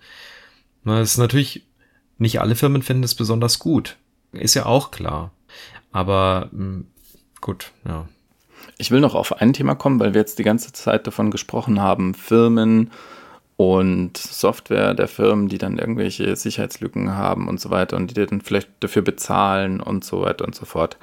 Das 0.85 1.11
ist 1.11 1.17
natürlich 1.17 1.65
nicht 2.17 2.39
alle 2.39 2.55
Firmen 2.55 2.83
finden 2.83 3.03
es 3.03 3.15
besonders 3.15 3.59
gut. 3.59 3.97
Ist 4.31 4.53
ja 4.53 4.65
auch 4.65 4.91
klar. 4.91 5.31
Aber 5.91 6.49
hm, 6.51 6.87
gut, 7.41 7.71
ja. 7.85 8.07
Ich 8.77 8.91
will 8.91 8.99
noch 8.99 9.15
auf 9.15 9.41
ein 9.41 9.53
Thema 9.53 9.75
kommen, 9.75 9.99
weil 9.99 10.13
wir 10.13 10.21
jetzt 10.21 10.39
die 10.39 10.43
ganze 10.43 10.73
Zeit 10.73 11.07
davon 11.07 11.31
gesprochen 11.31 11.81
haben, 11.81 12.13
Firmen 12.13 12.91
und 13.57 14.17
Software 14.17 14.95
der 14.95 15.07
Firmen, 15.07 15.47
die 15.47 15.59
dann 15.59 15.77
irgendwelche 15.77 16.35
Sicherheitslücken 16.35 17.15
haben 17.15 17.47
und 17.47 17.59
so 17.59 17.69
weiter 17.69 17.95
und 17.95 18.09
die 18.09 18.25
dann 18.25 18.41
vielleicht 18.41 18.69
dafür 18.79 19.03
bezahlen 19.03 19.81
und 19.81 20.03
so 20.03 20.21
weiter 20.21 20.45
und 20.45 20.55
so 20.55 20.65
fort. 20.65 20.97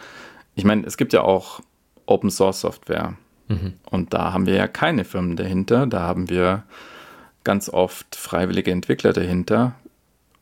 Ich 0.57 0.65
meine, 0.65 0.85
es 0.85 0.97
gibt 0.97 1.13
ja 1.13 1.23
auch 1.23 1.61
Open 2.07 2.31
Source 2.31 2.61
Software 2.61 3.15
mhm. 3.47 3.75
und 3.91 4.13
da 4.13 4.33
haben 4.33 4.47
wir 4.47 4.55
ja 4.55 4.67
keine 4.67 5.05
Firmen 5.05 5.37
dahinter, 5.37 5.87
da 5.87 6.01
haben 6.01 6.29
wir 6.31 6.65
ganz 7.45 7.69
oft 7.69 8.17
freiwillige 8.17 8.73
Entwickler 8.73 9.13
dahinter 9.13 9.75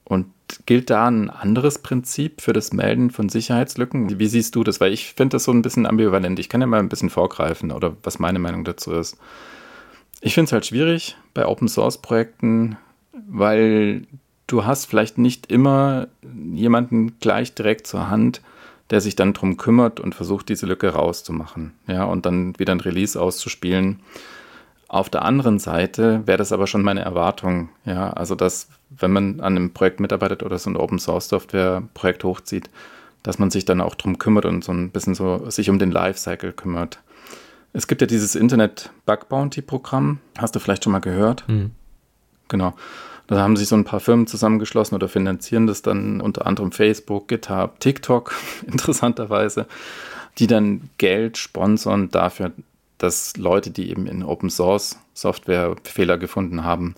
und 0.05 0.26
gilt 0.67 0.91
da 0.91 1.07
ein 1.07 1.31
anderes 1.31 1.79
Prinzip 1.79 2.41
für 2.41 2.53
das 2.53 2.73
Melden 2.73 3.11
von 3.11 3.29
Sicherheitslücken? 3.29 4.19
Wie 4.19 4.27
siehst 4.27 4.55
du 4.55 4.65
das? 4.65 4.81
Weil 4.81 4.93
ich 4.93 5.15
finde 5.15 5.37
das 5.37 5.45
so 5.45 5.53
ein 5.53 5.63
bisschen 5.63 5.87
ambivalent. 5.87 6.39
Ich 6.39 6.49
kann 6.49 6.61
ja 6.61 6.67
mal 6.67 6.81
ein 6.81 6.89
bisschen 6.89 7.11
vorgreifen 7.11 7.73
oder 7.73 7.97
was 8.03 8.19
meine 8.19 8.39
Meinung 8.39 8.65
dazu 8.65 8.93
ist. 8.93 9.19
Ich 10.21 10.35
finde 10.35 10.47
es 10.47 10.53
halt 10.53 10.67
schwierig 10.67 11.17
bei 11.35 11.47
Open 11.47 11.69
Source 11.69 11.99
Projekten, 11.99 12.77
weil 13.13 14.07
du 14.47 14.65
hast 14.65 14.87
vielleicht 14.87 15.19
nicht 15.19 15.51
immer 15.51 16.09
jemanden 16.23 17.19
gleich 17.19 17.55
direkt 17.55 17.87
zur 17.87 18.09
Hand, 18.09 18.41
der 18.91 19.01
sich 19.01 19.17
dann 19.17 19.33
darum 19.33 19.57
kümmert 19.57 20.01
und 20.01 20.15
versucht, 20.15 20.49
diese 20.49 20.67
Lücke 20.67 20.89
rauszumachen. 20.91 21.73
Ja, 21.87 22.05
und 22.05 22.25
dann 22.25 22.59
wieder 22.59 22.73
ein 22.73 22.81
Release 22.81 23.21
auszuspielen. 23.21 24.01
Auf 24.89 25.11
der 25.11 25.23
anderen 25.23 25.59
Seite 25.59 26.23
wäre 26.27 26.39
das 26.39 26.53
aber 26.53 26.69
schon 26.69 26.83
meine 26.83 27.01
Erwartung, 27.01 27.71
ja, 27.85 28.11
also 28.11 28.37
dass, 28.37 28.69
wenn 28.90 29.12
man 29.12 29.40
an 29.40 29.57
einem 29.57 29.72
Projekt 29.72 30.01
mitarbeitet 30.01 30.42
oder 30.42 30.59
so 30.59 30.70
ein 30.70 30.77
Open 30.77 30.99
Source 30.99 31.29
Software 31.29 31.83
Projekt 31.94 32.25
hochzieht, 32.25 32.70
dass 33.22 33.38
man 33.38 33.51
sich 33.51 33.64
dann 33.64 33.81
auch 33.81 33.94
darum 33.94 34.18
kümmert 34.18 34.44
und 34.44 34.62
so 34.62 34.72
ein 34.72 34.90
bisschen 34.90 35.14
so 35.14 35.51
sich 35.51 35.68
um 35.68 35.79
den 35.79 35.90
Lifecycle 35.90 36.53
kümmert. 36.53 37.01
Es 37.72 37.87
gibt 37.88 38.01
ja 38.01 38.07
dieses 38.07 38.35
Internet 38.35 38.90
Bug 39.05 39.29
Bounty 39.29 39.62
Programm, 39.62 40.20
hast 40.38 40.55
du 40.55 40.61
vielleicht 40.61 40.85
schon 40.85 40.92
mal 40.92 41.01
gehört? 41.01 41.44
Mhm. 41.49 41.72
Genau. 42.49 42.75
Da 43.27 43.40
haben 43.40 43.57
sich 43.57 43.66
so 43.68 43.75
ein 43.75 43.85
paar 43.85 43.99
Firmen 43.99 44.29
zusammengeschlossen 44.29 44.94
oder 44.94 45.09
finanzieren 45.09 45.66
das 45.66 45.83
dann 45.83 46.20
unter 46.20 46.46
anderem 46.46 46.70
Facebook, 46.70 47.27
GitHub, 47.27 47.81
TikTok, 47.81 48.33
interessanterweise, 48.66 49.66
die 50.38 50.46
dann 50.46 50.90
Geld 50.99 51.37
sponsern 51.37 52.09
dafür, 52.11 52.53
dass 52.99 53.37
Leute, 53.37 53.70
die 53.70 53.90
eben 53.90 54.07
in 54.07 54.22
Open 54.22 54.49
Source 54.49 54.99
Software 55.12 55.75
Fehler 55.83 56.18
gefunden 56.18 56.64
haben, 56.64 56.94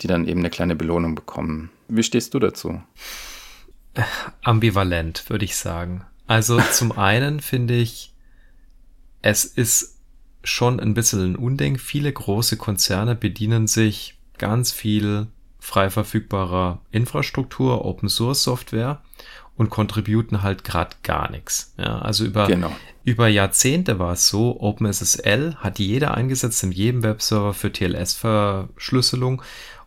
die 0.00 0.06
dann 0.06 0.26
eben 0.26 0.40
eine 0.40 0.50
kleine 0.50 0.76
Belohnung 0.76 1.14
bekommen. 1.14 1.70
Wie 1.88 2.02
stehst 2.02 2.34
du 2.34 2.38
dazu? 2.38 2.82
Ambivalent, 4.42 5.28
würde 5.28 5.44
ich 5.44 5.56
sagen. 5.56 6.04
Also 6.26 6.60
zum 6.72 6.92
einen 6.92 7.40
finde 7.40 7.74
ich, 7.74 8.14
es 9.20 9.44
ist 9.44 9.98
schon 10.44 10.80
ein 10.80 10.94
bisschen 10.94 11.32
ein 11.32 11.36
Unding. 11.36 11.78
Viele 11.78 12.12
große 12.12 12.56
Konzerne 12.56 13.14
bedienen 13.14 13.66
sich 13.66 14.18
ganz 14.38 14.72
viel 14.72 15.28
frei 15.60 15.90
verfügbarer 15.90 16.80
Infrastruktur, 16.90 17.84
Open 17.84 18.08
Source 18.08 18.42
Software 18.42 19.00
und 19.56 19.70
contributen 19.70 20.42
halt 20.42 20.64
gerade 20.64 20.96
gar 21.02 21.30
nichts. 21.30 21.74
Ja, 21.78 22.00
also 22.00 22.24
über, 22.24 22.46
genau. 22.46 22.74
über 23.04 23.28
Jahrzehnte 23.28 23.98
war 23.98 24.14
es 24.14 24.26
so, 24.26 24.60
OpenSSL 24.60 25.56
hat 25.56 25.78
jeder 25.78 26.14
eingesetzt 26.14 26.62
in 26.64 26.72
jedem 26.72 27.02
Webserver 27.02 27.54
für 27.54 27.70
TLS-Verschlüsselung 27.70 29.42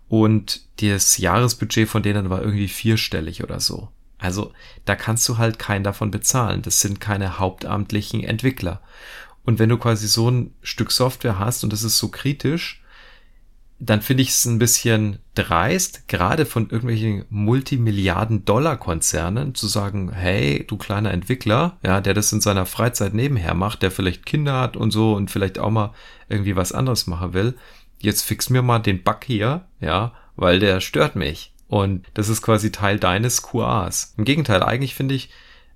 und 0.07 0.61
das 0.81 1.17
Jahresbudget 1.17 1.89
von 1.89 2.03
denen 2.03 2.29
war 2.29 2.41
irgendwie 2.41 2.67
vierstellig 2.67 3.43
oder 3.43 3.59
so. 3.59 3.89
Also 4.17 4.53
da 4.85 4.95
kannst 4.95 5.27
du 5.27 5.37
halt 5.37 5.59
keinen 5.59 5.83
davon 5.83 6.11
bezahlen. 6.11 6.61
Das 6.61 6.79
sind 6.79 7.01
keine 7.01 7.39
hauptamtlichen 7.39 8.23
Entwickler. 8.23 8.81
Und 9.43 9.59
wenn 9.59 9.69
du 9.69 9.77
quasi 9.77 10.07
so 10.07 10.29
ein 10.29 10.53
Stück 10.61 10.91
Software 10.91 11.39
hast 11.39 11.63
und 11.63 11.73
das 11.73 11.83
ist 11.83 11.97
so 11.97 12.09
kritisch, 12.09 12.81
dann 13.77 14.01
finde 14.01 14.23
ich 14.23 14.29
es 14.29 14.45
ein 14.45 14.57
bisschen 14.57 15.19
dreist, 15.35 16.07
gerade 16.07 16.45
von 16.45 16.69
irgendwelchen 16.69 17.25
Multimilliarden-Dollar-Konzernen 17.29 19.53
zu 19.53 19.67
sagen, 19.67 20.13
hey, 20.13 20.65
du 20.65 20.77
kleiner 20.77 21.11
Entwickler, 21.11 21.77
ja, 21.83 21.99
der 21.99 22.13
das 22.13 22.31
in 22.31 22.39
seiner 22.39 22.65
Freizeit 22.65 23.13
nebenher 23.13 23.53
macht, 23.53 23.81
der 23.81 23.91
vielleicht 23.91 24.25
Kinder 24.25 24.61
hat 24.61 24.77
und 24.77 24.91
so 24.91 25.13
und 25.13 25.29
vielleicht 25.29 25.59
auch 25.59 25.71
mal 25.71 25.93
irgendwie 26.29 26.55
was 26.55 26.71
anderes 26.71 27.05
machen 27.05 27.33
will, 27.33 27.55
jetzt 27.99 28.21
fix 28.21 28.49
mir 28.49 28.62
mal 28.62 28.79
den 28.79 29.03
Bug 29.03 29.23
hier, 29.25 29.65
ja, 29.79 30.13
weil 30.36 30.60
der 30.60 30.81
stört 30.81 31.15
mich. 31.15 31.53
Und 31.67 32.05
das 32.13 32.29
ist 32.29 32.41
quasi 32.41 32.71
Teil 32.71 32.99
deines 32.99 33.41
QAs. 33.41 34.13
Im 34.17 34.25
Gegenteil, 34.25 34.63
eigentlich 34.63 34.95
finde 34.95 35.15
ich, 35.15 35.29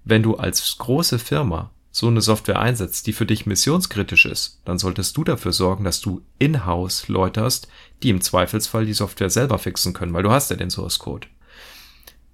wenn 0.03 0.23
du 0.23 0.36
als 0.36 0.77
große 0.77 1.19
Firma 1.19 1.71
so 1.91 2.08
eine 2.08 2.21
Software 2.21 2.60
einsetzt, 2.60 3.08
die 3.08 3.13
für 3.13 3.25
dich 3.25 3.45
missionskritisch 3.45 4.25
ist, 4.25 4.62
dann 4.65 4.77
solltest 4.77 5.17
du 5.17 5.23
dafür 5.23 5.51
sorgen, 5.51 5.84
dass 5.84 6.01
du 6.01 6.21
in-house 6.38 7.08
Leute 7.08 7.41
hast, 7.41 7.67
die 8.03 8.10
im 8.10 8.21
Zweifelsfall 8.21 8.86
die 8.86 8.93
Software 8.93 9.29
selber 9.29 9.58
fixen 9.58 9.93
können, 9.93 10.13
weil 10.13 10.23
du 10.23 10.32
hast 10.32 10.51
ja 10.51 10.55
den 10.55 10.69
Source 10.69 10.99
Code. 10.99 11.27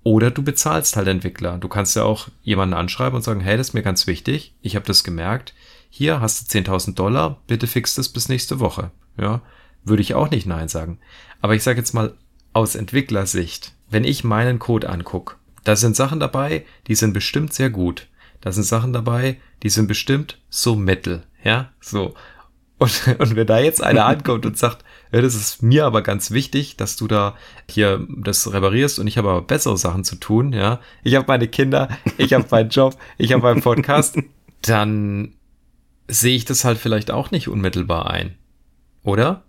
Oder 0.03 0.29
du 0.29 0.43
bezahlst 0.43 0.97
halt 0.97 1.07
Entwickler. 1.07 1.57
Du 1.57 1.67
kannst 1.67 1.95
ja 1.95 2.03
auch 2.03 2.27
jemanden 2.43 2.75
anschreiben 2.75 3.15
und 3.15 3.23
sagen, 3.23 3.39
hey, 3.39 3.57
das 3.57 3.69
ist 3.69 3.73
mir 3.73 3.81
ganz 3.81 4.05
wichtig, 4.05 4.53
ich 4.61 4.75
habe 4.75 4.85
das 4.85 5.03
gemerkt, 5.03 5.53
hier 5.89 6.19
hast 6.19 6.53
du 6.53 6.59
10.000 6.59 6.93
Dollar, 6.93 7.41
bitte 7.47 7.67
fix 7.67 7.95
das 7.95 8.09
bis 8.09 8.29
nächste 8.29 8.59
Woche. 8.59 8.91
Ja, 9.17 9.41
würde 9.85 10.01
ich 10.01 10.13
auch 10.13 10.29
nicht 10.29 10.45
Nein 10.45 10.67
sagen. 10.67 10.99
Aber 11.41 11.55
ich 11.55 11.63
sage 11.63 11.79
jetzt 11.79 11.93
mal 11.93 12.13
aus 12.53 12.75
Entwicklersicht, 12.75 13.73
wenn 13.89 14.03
ich 14.03 14.23
meinen 14.23 14.59
Code 14.59 14.89
angucke, 14.89 15.35
da 15.63 15.75
sind 15.75 15.95
Sachen 15.95 16.19
dabei, 16.19 16.65
die 16.87 16.95
sind 16.95 17.13
bestimmt 17.13 17.53
sehr 17.53 17.69
gut. 17.69 18.07
Da 18.41 18.51
sind 18.51 18.63
Sachen 18.63 18.93
dabei, 18.93 19.37
die 19.63 19.69
sind 19.69 19.87
bestimmt 19.87 20.39
so 20.49 20.75
Metal, 20.75 21.23
ja, 21.43 21.71
so. 21.79 22.13
Und, 22.77 23.07
und 23.19 23.35
wenn 23.35 23.47
da 23.47 23.59
jetzt 23.59 23.83
einer 23.83 24.05
ankommt 24.07 24.45
und 24.45 24.57
sagt, 24.57 24.83
ja, 25.11 25.21
das 25.21 25.35
ist 25.35 25.63
mir 25.63 25.85
aber 25.85 26.01
ganz 26.01 26.31
wichtig, 26.31 26.77
dass 26.77 26.95
du 26.95 27.07
da 27.07 27.35
hier 27.69 28.05
das 28.09 28.51
reparierst 28.51 28.99
und 28.99 29.07
ich 29.07 29.17
habe 29.17 29.29
aber 29.29 29.41
bessere 29.41 29.77
Sachen 29.77 30.03
zu 30.03 30.17
tun, 30.17 30.53
ja. 30.53 30.79
Ich 31.03 31.15
habe 31.15 31.25
meine 31.27 31.47
Kinder, 31.47 31.89
ich 32.17 32.33
habe 32.33 32.45
meinen 32.51 32.69
Job, 32.69 32.97
ich 33.17 33.31
habe 33.33 33.43
meinen 33.43 33.61
Podcast, 33.61 34.17
dann 34.61 35.33
sehe 36.07 36.35
ich 36.35 36.45
das 36.45 36.65
halt 36.65 36.77
vielleicht 36.77 37.11
auch 37.11 37.31
nicht 37.31 37.47
unmittelbar 37.47 38.09
ein. 38.11 38.35
Oder? 39.03 39.44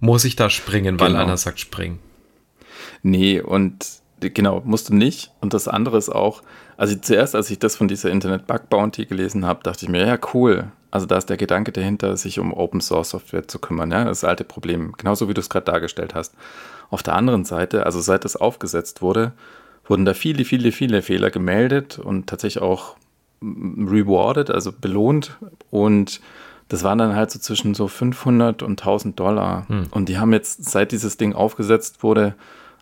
Muss 0.00 0.24
ich 0.24 0.36
da 0.36 0.50
springen, 0.50 1.00
weil 1.00 1.08
genau. 1.08 1.22
einer 1.22 1.36
sagt 1.36 1.60
springen? 1.60 1.98
Nee, 3.02 3.40
und 3.40 3.86
genau, 4.20 4.62
musst 4.64 4.88
du 4.88 4.94
nicht. 4.94 5.32
Und 5.40 5.54
das 5.54 5.68
andere 5.68 5.98
ist 5.98 6.08
auch, 6.08 6.42
also 6.76 6.94
zuerst, 6.96 7.34
als 7.34 7.50
ich 7.50 7.58
das 7.58 7.76
von 7.76 7.88
dieser 7.88 8.10
Internet 8.10 8.46
Bug 8.46 8.68
Bounty 8.68 9.06
gelesen 9.06 9.44
habe, 9.44 9.62
dachte 9.62 9.84
ich 9.84 9.90
mir, 9.90 10.06
ja, 10.06 10.18
cool. 10.34 10.70
Also 10.90 11.06
da 11.06 11.18
ist 11.18 11.28
der 11.28 11.36
Gedanke 11.36 11.72
dahinter, 11.72 12.16
sich 12.16 12.38
um 12.38 12.52
Open 12.52 12.80
Source 12.80 13.10
Software 13.10 13.46
zu 13.46 13.58
kümmern. 13.58 13.90
Ja? 13.90 14.04
Das 14.04 14.24
alte 14.24 14.44
Problem, 14.44 14.94
genauso 14.96 15.28
wie 15.28 15.34
du 15.34 15.40
es 15.40 15.50
gerade 15.50 15.66
dargestellt 15.66 16.14
hast. 16.14 16.34
Auf 16.90 17.02
der 17.02 17.14
anderen 17.14 17.44
Seite, 17.44 17.84
also 17.84 18.00
seit 18.00 18.24
das 18.24 18.36
aufgesetzt 18.36 19.02
wurde, 19.02 19.32
wurden 19.86 20.04
da 20.04 20.14
viele, 20.14 20.44
viele, 20.44 20.72
viele 20.72 21.02
Fehler 21.02 21.30
gemeldet 21.30 21.98
und 21.98 22.26
tatsächlich 22.28 22.62
auch 22.62 22.96
rewarded, 23.42 24.50
also 24.50 24.72
belohnt. 24.72 25.36
Und 25.70 26.20
das 26.68 26.82
waren 26.82 26.98
dann 26.98 27.16
halt 27.16 27.30
so 27.30 27.38
zwischen 27.38 27.74
so 27.74 27.88
500 27.88 28.62
und 28.62 28.80
1000 28.80 29.18
Dollar. 29.18 29.66
Hm. 29.68 29.86
Und 29.90 30.08
die 30.08 30.18
haben 30.18 30.32
jetzt, 30.32 30.64
seit 30.70 30.92
dieses 30.92 31.16
Ding 31.16 31.34
aufgesetzt 31.34 32.02
wurde, 32.02 32.34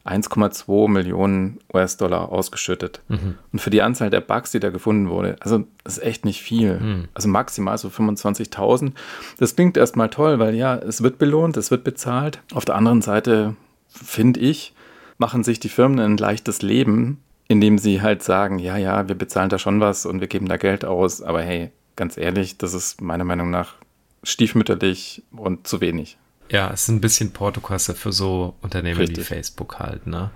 1,2 0.06 0.88
Millionen 0.88 1.58
US-Dollar 1.74 2.30
ausgeschüttet. 2.30 3.02
Mhm. 3.08 3.34
Und 3.52 3.58
für 3.58 3.70
die 3.70 3.82
Anzahl 3.82 4.08
der 4.08 4.20
Bugs, 4.20 4.52
die 4.52 4.60
da 4.60 4.70
gefunden 4.70 5.10
wurde, 5.10 5.36
also 5.40 5.64
das 5.82 5.98
ist 5.98 6.04
echt 6.04 6.24
nicht 6.24 6.42
viel. 6.42 6.78
Mhm. 6.78 7.08
Also 7.12 7.28
maximal 7.28 7.76
so 7.76 7.88
25.000. 7.88 8.92
Das 9.38 9.56
klingt 9.56 9.76
erstmal 9.76 10.08
toll, 10.08 10.38
weil 10.38 10.54
ja, 10.54 10.76
es 10.76 11.02
wird 11.02 11.18
belohnt, 11.18 11.56
es 11.56 11.72
wird 11.72 11.82
bezahlt. 11.82 12.40
Auf 12.54 12.64
der 12.64 12.76
anderen 12.76 13.02
Seite, 13.02 13.56
finde 13.88 14.38
ich, 14.40 14.74
machen 15.18 15.42
sich 15.42 15.58
die 15.58 15.68
Firmen 15.68 15.98
ein 15.98 16.16
leichtes 16.16 16.62
Leben, 16.62 17.20
indem 17.48 17.78
sie 17.78 18.00
halt 18.00 18.22
sagen, 18.22 18.60
ja, 18.60 18.76
ja, 18.76 19.08
wir 19.08 19.16
bezahlen 19.16 19.48
da 19.48 19.58
schon 19.58 19.80
was 19.80 20.06
und 20.06 20.20
wir 20.20 20.28
geben 20.28 20.48
da 20.48 20.56
Geld 20.56 20.84
aus, 20.84 21.20
aber 21.20 21.42
hey, 21.42 21.72
ganz 21.96 22.16
ehrlich, 22.16 22.58
das 22.58 22.74
ist 22.74 23.00
meiner 23.00 23.24
Meinung 23.24 23.50
nach 23.50 23.74
stiefmütterlich 24.22 25.22
und 25.32 25.66
zu 25.66 25.80
wenig. 25.80 26.18
Ja, 26.50 26.70
es 26.72 26.82
ist 26.82 26.88
ein 26.88 27.00
bisschen 27.00 27.32
Portokasse 27.32 27.94
für 27.94 28.12
so 28.12 28.54
Unternehmen 28.60 29.00
Richtig. 29.00 29.18
wie 29.18 29.22
Facebook 29.24 29.78
halt, 29.78 30.06
ne? 30.06 30.30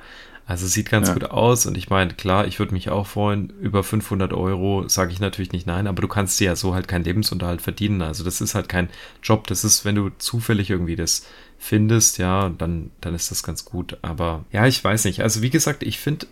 Also 0.46 0.66
sieht 0.66 0.90
ganz 0.90 1.06
ja. 1.06 1.14
gut 1.14 1.26
aus 1.26 1.66
und 1.66 1.76
ich 1.78 1.90
meine, 1.90 2.12
klar, 2.12 2.44
ich 2.44 2.58
würde 2.58 2.72
mich 2.72 2.90
auch 2.90 3.06
freuen, 3.06 3.50
über 3.60 3.84
500 3.84 4.32
Euro 4.32 4.88
sage 4.88 5.12
ich 5.12 5.20
natürlich 5.20 5.52
nicht 5.52 5.68
nein, 5.68 5.86
aber 5.86 6.02
du 6.02 6.08
kannst 6.08 6.40
dir 6.40 6.46
ja 6.46 6.56
so 6.56 6.74
halt 6.74 6.88
keinen 6.88 7.04
Lebensunterhalt 7.04 7.62
verdienen. 7.62 8.02
Also 8.02 8.24
das 8.24 8.40
ist 8.40 8.56
halt 8.56 8.68
kein 8.68 8.88
Job, 9.22 9.46
das 9.46 9.62
ist, 9.62 9.84
wenn 9.84 9.94
du 9.94 10.10
zufällig 10.18 10.68
irgendwie 10.68 10.96
das 10.96 11.24
findest, 11.56 12.18
ja, 12.18 12.48
dann, 12.48 12.90
dann 13.00 13.14
ist 13.14 13.30
das 13.30 13.44
ganz 13.44 13.64
gut. 13.64 13.98
Aber 14.02 14.44
ja, 14.50 14.66
ich 14.66 14.82
weiß 14.82 15.04
nicht. 15.04 15.22
Also 15.22 15.40
wie 15.40 15.50
gesagt, 15.50 15.84
ich 15.84 16.00
finde, 16.00 16.26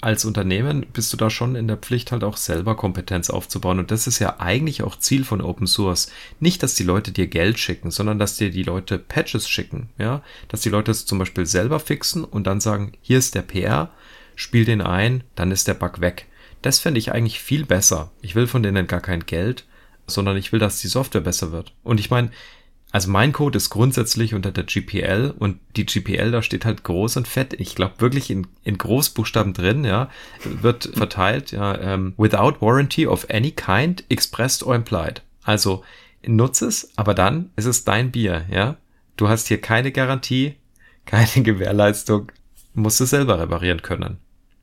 als 0.00 0.24
Unternehmen 0.24 0.86
bist 0.92 1.12
du 1.12 1.16
da 1.16 1.30
schon 1.30 1.56
in 1.56 1.68
der 1.68 1.76
Pflicht, 1.76 2.12
halt 2.12 2.24
auch 2.24 2.36
selber 2.36 2.76
Kompetenz 2.76 3.30
aufzubauen. 3.30 3.78
Und 3.78 3.90
das 3.90 4.06
ist 4.06 4.18
ja 4.18 4.38
eigentlich 4.38 4.82
auch 4.82 4.98
Ziel 4.98 5.24
von 5.24 5.40
Open 5.40 5.66
Source. 5.66 6.10
Nicht, 6.38 6.62
dass 6.62 6.74
die 6.74 6.84
Leute 6.84 7.12
dir 7.12 7.26
Geld 7.26 7.58
schicken, 7.58 7.90
sondern 7.90 8.18
dass 8.18 8.36
dir 8.36 8.50
die 8.50 8.62
Leute 8.62 8.98
Patches 8.98 9.48
schicken. 9.48 9.90
Ja, 9.98 10.22
dass 10.48 10.60
die 10.60 10.70
Leute 10.70 10.90
es 10.90 11.06
zum 11.06 11.18
Beispiel 11.18 11.46
selber 11.46 11.80
fixen 11.80 12.24
und 12.24 12.46
dann 12.46 12.60
sagen, 12.60 12.92
hier 13.00 13.18
ist 13.18 13.34
der 13.34 13.42
PR, 13.42 13.90
spiel 14.34 14.64
den 14.64 14.80
ein, 14.80 15.24
dann 15.34 15.50
ist 15.50 15.68
der 15.68 15.74
Bug 15.74 16.00
weg. 16.00 16.26
Das 16.62 16.78
fände 16.78 16.98
ich 16.98 17.12
eigentlich 17.12 17.40
viel 17.40 17.64
besser. 17.64 18.10
Ich 18.22 18.34
will 18.34 18.46
von 18.46 18.62
denen 18.62 18.86
gar 18.86 19.00
kein 19.00 19.24
Geld, 19.26 19.64
sondern 20.06 20.36
ich 20.36 20.52
will, 20.52 20.60
dass 20.60 20.80
die 20.80 20.88
Software 20.88 21.20
besser 21.20 21.52
wird. 21.52 21.72
Und 21.82 22.00
ich 22.00 22.10
meine, 22.10 22.30
also 22.92 23.10
mein 23.10 23.32
Code 23.32 23.56
ist 23.56 23.70
grundsätzlich 23.70 24.34
unter 24.34 24.50
der 24.50 24.64
GPL 24.64 25.32
und 25.38 25.60
die 25.76 25.86
GPL, 25.86 26.32
da 26.32 26.42
steht 26.42 26.64
halt 26.64 26.82
groß 26.82 27.18
und 27.18 27.28
fett. 27.28 27.54
Ich 27.54 27.74
glaube 27.76 28.00
wirklich 28.00 28.30
in, 28.30 28.48
in 28.64 28.78
Großbuchstaben 28.78 29.52
drin, 29.52 29.84
ja, 29.84 30.10
wird 30.44 30.90
verteilt, 30.94 31.52
ja, 31.52 31.78
ähm, 31.78 32.14
without 32.16 32.60
warranty 32.60 33.06
of 33.06 33.28
any 33.30 33.52
kind, 33.52 34.04
expressed 34.08 34.64
or 34.64 34.74
implied. 34.74 35.22
Also 35.44 35.84
nutze 36.26 36.66
es, 36.66 36.90
aber 36.96 37.14
dann 37.14 37.50
ist 37.56 37.66
es 37.66 37.84
dein 37.84 38.10
Bier, 38.10 38.44
ja. 38.50 38.76
Du 39.16 39.28
hast 39.28 39.48
hier 39.48 39.60
keine 39.60 39.92
Garantie, 39.92 40.56
keine 41.06 41.44
Gewährleistung, 41.44 42.32
musst 42.74 43.00
es 43.00 43.10
selber 43.10 43.38
reparieren 43.38 43.82
können. 43.82 44.18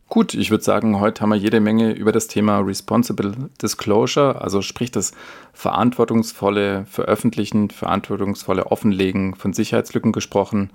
Gut, 0.10 0.34
ich 0.34 0.52
würde 0.52 0.64
sagen, 0.64 1.02
heute 1.02 1.22
haben 1.22 1.32
wir 1.32 1.36
jede 1.36 1.60
Menge 1.60 1.92
über 1.92 2.14
das 2.14 2.28
Thema 2.28 2.60
Responsible 2.60 3.34
Disclosure, 3.62 4.42
also 4.42 4.62
sprich 4.62 4.90
das 4.90 5.12
verantwortungsvolle 5.52 6.86
Veröffentlichen, 6.86 7.70
verantwortungsvolle 7.70 8.68
Offenlegen 8.68 9.36
von 9.36 9.52
Sicherheitslücken 9.52 10.14
gesprochen. 10.14 10.70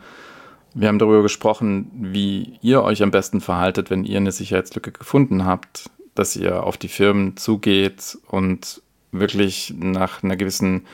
Wir 0.75 0.88
haben 0.88 0.99
darüber 0.99 1.23
gesprochen, 1.23 1.90
wie 1.95 2.59
ihr 2.61 2.83
euch 2.83 3.03
am 3.03 3.11
besten 3.11 3.40
verhaltet, 3.40 3.88
wenn 3.88 4.05
ihr 4.05 4.18
eine 4.18 4.33
Sicherheitslücke 4.33 4.92
gefunden 4.92 5.47
habt, 5.47 5.88
dass 6.14 6.37
ihr 6.37 6.62
auf 6.64 6.77
die 6.77 6.88
Firmen 6.88 7.38
zugeht 7.38 8.18
und 8.29 8.83
wirklich 9.12 9.73
nach 9.79 10.23
einer 10.23 10.37
gewissen 10.37 10.87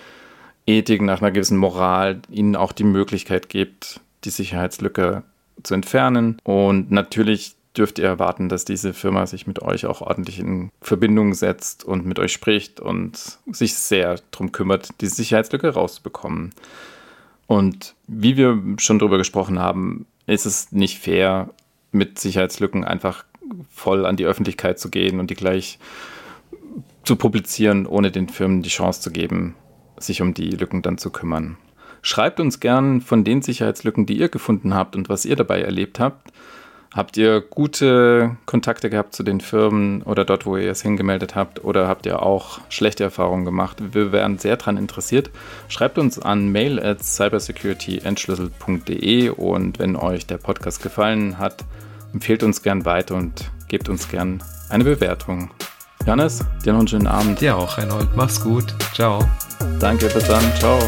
Ethik, 0.65 1.03
nach 1.03 1.21
einer 1.21 1.33
gewissen 1.33 1.59
Moral 1.59 2.21
ihnen 2.31 2.55
auch 2.55 2.71
die 2.71 2.85
Möglichkeit 2.85 3.49
gibt, 3.49 4.01
die 4.25 4.31
Sicherheitslücke 4.31 5.25
zu 5.65 5.75
entfernen. 5.75 6.39
Und 6.45 6.93
natürlich 6.93 7.57
dürft 7.77 7.99
ihr 7.99 8.07
erwarten, 8.07 8.49
dass 8.49 8.65
diese 8.65 8.93
Firma 8.95 9.27
sich 9.27 9.47
mit 9.47 9.63
euch 9.63 9.87
auch 9.87 10.01
ordentlich 10.01 10.39
in 10.39 10.71
Verbindung 10.81 11.35
setzt 11.35 11.85
und 11.85 12.07
mit 12.07 12.19
euch 12.19 12.33
spricht 12.33 12.81
und 12.81 13.39
sich 13.51 13.75
sehr 13.75 14.21
darum 14.31 14.53
kümmert, 14.53 15.01
die 15.01 15.07
Sicherheitslücke 15.07 15.69
rauszubekommen. 15.69 16.53
Und 17.47 17.95
wie 18.07 18.37
wir 18.37 18.63
schon 18.79 18.99
darüber 18.99 19.19
gesprochen 19.19 19.59
haben, 19.59 20.07
ist 20.27 20.47
es 20.47 20.73
nicht 20.73 20.99
fair, 20.99 21.51
mit 21.93 22.19
Sicherheitslücken 22.19 22.85
einfach 22.85 23.25
voll 23.71 24.05
an 24.05 24.17
die 24.17 24.27
Öffentlichkeit 24.27 24.79
zu 24.79 24.91
gehen 24.91 25.21
und 25.21 25.31
die 25.31 25.35
gleich 25.35 25.79
zu 27.05 27.17
publizieren, 27.17 27.87
ohne 27.87 28.11
den 28.11 28.29
Firmen 28.29 28.63
die 28.63 28.69
Chance 28.69 29.01
zu 29.01 29.11
geben, 29.11 29.55
sich 29.99 30.21
um 30.21 30.35
die 30.35 30.51
Lücken 30.51 30.83
dann 30.83 30.99
zu 30.99 31.11
kümmern. 31.11 31.57
Schreibt 32.03 32.39
uns 32.41 32.61
gern 32.61 33.01
von 33.01 33.25
den 33.25 33.43
Sicherheitslücken, 33.43 34.07
die 34.07 34.19
ihr 34.19 34.29
gefunden 34.29 34.75
habt 34.75 34.95
und 34.95 35.09
was 35.09 35.25
ihr 35.25 35.37
dabei 35.37 35.63
erlebt 35.63 35.99
habt. 35.99 36.31
Habt 36.95 37.19
ihr 37.19 37.43
gute 37.43 38.37
Kontakte 38.47 38.89
gehabt 38.89 39.15
zu 39.15 39.23
den 39.23 39.41
Firmen 39.41 40.01
oder 40.03 40.25
dort, 40.25 40.47
wo 40.47 40.57
ihr 40.57 40.71
es 40.71 40.81
hingemeldet 40.81 41.35
habt? 41.35 41.63
Oder 41.63 41.87
habt 41.87 42.07
ihr 42.07 42.23
auch 42.23 42.61
schlechte 42.71 43.05
Erfahrungen 43.05 43.45
gemacht? 43.45 43.77
Wir 43.93 44.11
wären 44.11 44.39
sehr 44.39 44.57
daran 44.57 44.79
interessiert. 44.79 45.29
Schreibt 45.69 45.99
uns 45.99 46.19
an 46.19 46.51
mail 46.51 46.81
at 46.81 47.05
cybersecurityentschlüssel.de 47.05 49.29
und 49.31 49.79
wenn 49.79 49.97
euch 49.97 50.27
der 50.27 50.39
Podcast 50.39 50.83
gefallen 50.83 51.39
hat, 51.39 51.63
empfehlt 52.15 52.43
uns 52.43 52.63
gern 52.63 52.87
weiter 52.87 53.17
und 53.17 53.51
gebt 53.69 53.91
uns 53.91 54.09
gern 54.09 54.43
eine 54.71 54.85
Bewertung. 54.85 55.51
Janis, 56.07 56.43
dir 56.65 56.73
noch 56.73 56.81
einen 56.81 56.89
schönen 56.89 57.07
Abend. 57.07 57.41
Dir 57.41 57.57
auch, 57.57 57.77
Reinhold. 57.77 58.09
Mach's 58.17 58.41
gut. 58.41 58.75
Ciao. 58.95 59.23
Danke, 59.79 60.07
bis 60.07 60.27
dann. 60.27 60.43
Ciao. 60.59 60.79